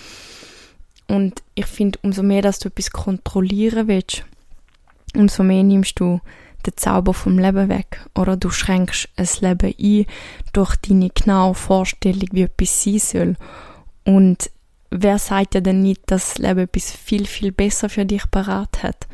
Und 1.09 1.41
ich 1.55 1.65
finde, 1.65 1.99
umso 2.03 2.21
mehr, 2.21 2.43
dass 2.43 2.59
du 2.59 2.69
etwas 2.69 2.91
kontrollieren 2.91 3.87
willst, 3.87 4.23
umso 5.15 5.43
mehr 5.43 5.63
nimmst 5.63 5.99
du 5.99 6.21
den 6.65 6.77
Zauber 6.77 7.15
vom 7.15 7.39
Leben 7.39 7.67
weg. 7.67 8.05
Oder 8.15 8.37
du 8.37 8.51
schränkst 8.51 9.09
das 9.15 9.41
Leben 9.41 9.73
ein 9.77 10.05
durch 10.53 10.75
deine 10.75 11.09
genaue 11.09 11.55
Vorstellung, 11.55 12.27
wie 12.31 12.43
etwas 12.43 12.83
sein 12.83 12.99
soll. 12.99 13.35
Und 14.05 14.51
wer 14.91 15.17
sagt 15.17 15.55
ja 15.55 15.61
denn 15.61 15.81
nicht, 15.81 16.01
dass 16.05 16.33
das 16.33 16.37
Leben 16.37 16.59
etwas 16.59 16.91
viel, 16.91 17.25
viel 17.25 17.51
besser 17.51 17.89
für 17.89 18.05
dich 18.05 18.29
parat 18.29 18.83
hat? 18.83 19.07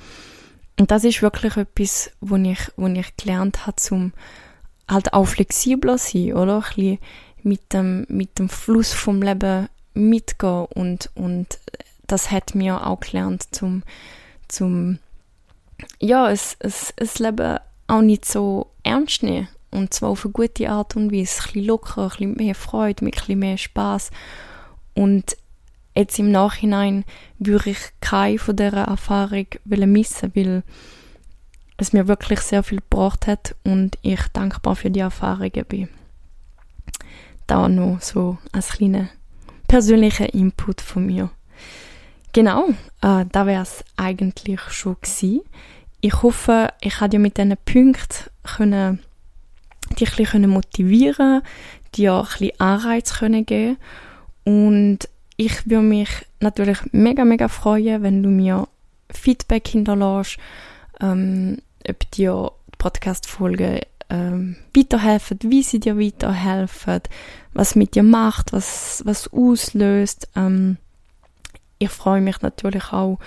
Und 0.77 0.91
das 0.91 1.05
ist 1.05 1.21
wirklich 1.21 1.55
etwas, 1.55 2.11
wo 2.19 2.35
ich, 2.35 2.59
wo 2.75 2.87
ich 2.87 3.15
gelernt 3.15 3.65
habe, 3.65 3.77
zum 3.77 4.11
halt 4.89 5.13
auch 5.13 5.25
flexibler 5.25 5.97
sein, 5.97 6.33
oder? 6.33 6.57
Ein 6.57 6.75
bisschen 6.75 6.99
mit 7.43 7.73
dem, 7.73 8.05
mit 8.09 8.37
dem 8.37 8.49
Fluss 8.49 8.91
vom 8.91 9.21
Leben 9.21 9.69
mitgehen 9.93 10.65
und, 10.65 11.09
und 11.15 11.59
das 12.07 12.31
hat 12.31 12.55
mir 12.55 12.85
auch 12.85 12.99
gelernt, 12.99 13.47
zum, 13.51 13.83
zum, 14.47 14.99
ja, 15.99 16.29
es, 16.29 16.55
es, 16.59 16.93
es 16.95 17.19
Leben 17.19 17.57
auch 17.87 18.01
nicht 18.01 18.25
so 18.25 18.71
ernst 18.83 19.23
nehmen. 19.23 19.47
Und 19.71 19.93
zwar 19.93 20.09
auf 20.09 20.23
eine 20.23 20.31
gute 20.31 20.69
Art 20.69 20.95
und 20.95 21.11
Weise. 21.11 21.41
Ein 21.41 21.45
bisschen 21.45 21.65
locker, 21.65 22.03
ein 22.03 22.09
bisschen 22.09 22.33
mehr 22.35 22.55
Freude, 22.55 23.03
mit 23.03 23.15
ein 23.15 23.19
bisschen 23.19 23.39
mehr 23.39 23.57
Spaß. 23.57 24.11
Und 24.93 25.35
jetzt 25.95 26.17
im 26.17 26.31
Nachhinein 26.31 27.03
würde 27.39 27.71
ich 27.71 27.79
keine 27.99 28.39
von 28.39 28.55
dieser 28.55 28.85
Erfahrung 28.85 29.47
missen, 29.65 30.31
weil 30.35 30.63
es 31.77 31.91
mir 31.91 32.07
wirklich 32.07 32.39
sehr 32.39 32.63
viel 32.63 32.79
gebracht 32.79 33.27
hat 33.27 33.55
und 33.63 33.97
ich 34.01 34.21
dankbar 34.31 34.75
für 34.75 34.89
die 34.89 35.01
Erfahrungen 35.01 35.65
bin. 35.67 35.89
Da 37.47 37.67
noch 37.67 38.01
so 38.01 38.37
als 38.53 38.69
kleiner 38.69 39.09
persönlicher 39.67 40.33
Input 40.33 40.81
von 40.81 41.05
mir. 41.05 41.29
Genau, 42.35 42.67
äh, 43.01 43.23
da 43.31 43.45
wäre 43.45 43.61
es 43.61 43.85
eigentlich 43.95 44.59
schon 44.59 44.97
gewesen. 45.01 45.39
Ich 46.01 46.21
hoffe, 46.21 46.67
ich 46.81 46.99
habe 46.99 47.07
dir 47.07 47.19
mit 47.19 47.37
diesen 47.37 47.55
Punkten 47.63 48.29
können, 48.43 48.99
dich 49.97 50.09
ein 50.09 50.15
bisschen 50.17 50.49
motivieren 50.49 51.43
dir 51.95 52.13
ein 52.15 52.23
bisschen 52.23 52.59
Anreiz 52.59 53.13
können 53.13 53.45
geben 53.45 53.77
und 54.43 54.99
ich 55.37 55.65
würde 55.65 55.85
mich 55.85 56.09
natürlich 56.41 56.79
mega, 56.91 57.23
mega 57.23 57.47
freuen, 57.47 58.03
wenn 58.03 58.21
du 58.21 58.27
mir 58.27 58.67
Feedback 59.09 59.69
hinterlässt, 59.69 60.35
ähm, 60.99 61.59
ob 61.87 62.11
dir 62.11 62.51
die 62.67 62.77
Podcast-Folgen 62.77 63.79
ähm, 64.09 64.57
weiterhelfen, 64.75 65.39
wie 65.43 65.63
sie 65.63 65.79
dir 65.79 65.97
weiterhelfen, 65.97 66.99
was 67.53 67.75
mit 67.75 67.95
dir 67.95 68.03
macht, 68.03 68.51
was, 68.51 69.03
was 69.05 69.31
auslöst. 69.31 70.27
Ähm, 70.35 70.79
ich 71.79 71.89
freue 71.89 72.21
mich 72.21 72.41
natürlich 72.41 72.91
auch 72.91 73.19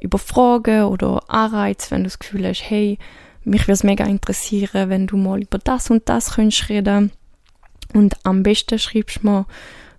über 0.00 0.18
Fragen 0.18 0.84
oder 0.84 1.22
Anreize, 1.28 1.90
wenn 1.90 1.98
du 1.98 2.04
das 2.04 2.18
Gefühl 2.18 2.46
hast, 2.46 2.62
hey, 2.62 2.98
mich 3.44 3.62
würde 3.62 3.72
es 3.72 3.84
mega 3.84 4.04
interessieren, 4.04 4.88
wenn 4.90 5.06
du 5.06 5.16
mal 5.16 5.42
über 5.42 5.58
das 5.58 5.90
und 5.90 6.08
das 6.08 6.34
könntest 6.34 6.68
reden. 6.68 7.12
Und 7.94 8.16
am 8.24 8.42
besten 8.42 8.78
schreibst 8.78 9.22
du 9.22 9.28
mir 9.28 9.46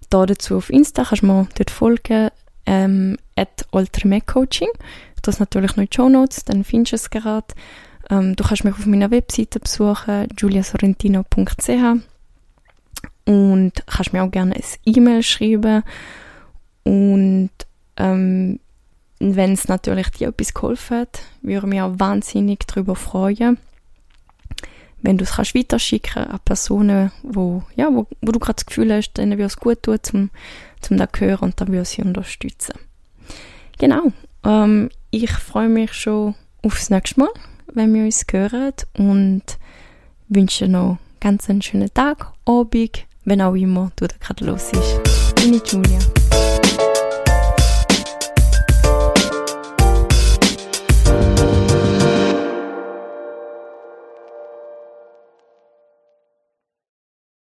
da 0.09 0.25
dazu 0.25 0.57
auf 0.57 0.69
Insta, 0.69 1.03
kannst 1.03 1.23
du 1.23 1.27
mir 1.27 1.47
dort 1.55 1.69
folgen, 1.71 2.29
ähm, 2.65 3.17
at 3.35 3.65
Coaching. 4.25 4.69
Es 5.27 5.39
natürlich 5.39 5.75
noch 5.75 5.83
in 5.83 5.89
die 5.89 5.95
Show 5.95 6.09
Notes, 6.09 6.45
dann 6.45 6.63
findest 6.63 6.93
du 6.93 6.95
es 6.95 7.09
gerade. 7.09 7.47
Ähm, 8.09 8.35
du 8.35 8.43
kannst 8.43 8.63
mich 8.63 8.73
auf 8.73 8.85
meiner 8.87 9.11
Webseite 9.11 9.59
besuchen, 9.59 10.27
juliasorrentino.ch 10.37 12.01
und 13.25 13.71
kannst 13.85 14.13
mir 14.13 14.23
auch 14.23 14.31
gerne 14.31 14.55
ein 14.55 14.63
E-Mail 14.85 15.21
schreiben 15.21 15.83
und 16.83 17.51
ähm, 17.97 18.59
wenn 19.19 19.53
es 19.53 19.67
natürlich 19.67 20.09
dir 20.09 20.29
etwas 20.29 20.53
geholfen 20.53 20.97
hat, 20.97 21.21
würde 21.41 21.57
ich 21.57 21.63
mich 21.63 21.81
auch 21.81 21.99
wahnsinnig 21.99 22.65
darüber 22.67 22.95
freuen, 22.95 23.57
wenn 25.03 25.17
du 25.17 25.23
es 25.23 25.33
kannst 25.33 25.55
an 26.15 26.39
Personen, 26.45 27.11
wo, 27.23 27.63
ja, 27.75 27.87
wo, 27.91 28.07
wo 28.21 28.31
du 28.31 28.39
gerade 28.39 28.55
das 28.55 28.65
Gefühl 28.65 28.93
hast, 28.93 29.13
denen 29.13 29.31
würde 29.31 29.45
es 29.45 29.57
gut 29.57 29.83
tun, 29.83 29.99
zum, 30.01 30.29
zum 30.79 30.97
das 30.97 31.09
hören 31.17 31.39
und 31.39 31.61
dann 31.61 31.69
würde 31.69 31.85
sie 31.85 32.01
unterstützen. 32.01 32.73
Genau. 33.77 34.11
Ähm, 34.43 34.89
ich 35.09 35.31
freue 35.31 35.69
mich 35.69 35.93
schon 35.93 36.35
aufs 36.61 36.89
nächste 36.89 37.19
Mal 37.19 37.29
wenn 37.73 37.93
wir 37.93 38.03
uns 38.03 38.25
hören 38.31 38.73
und 38.97 39.43
wünsche 40.29 40.67
noch 40.67 40.97
ganz 41.19 41.49
einen 41.49 41.61
schönen 41.61 41.93
Tag, 41.93 42.33
Abend, 42.45 43.05
wenn 43.25 43.41
auch 43.41 43.55
immer 43.55 43.91
du 43.95 44.07
da 44.07 44.15
gerade 44.19 44.45
los 44.45 44.71
ist. 44.71 44.99
Deine 45.35 45.61
Julia. 45.65 45.99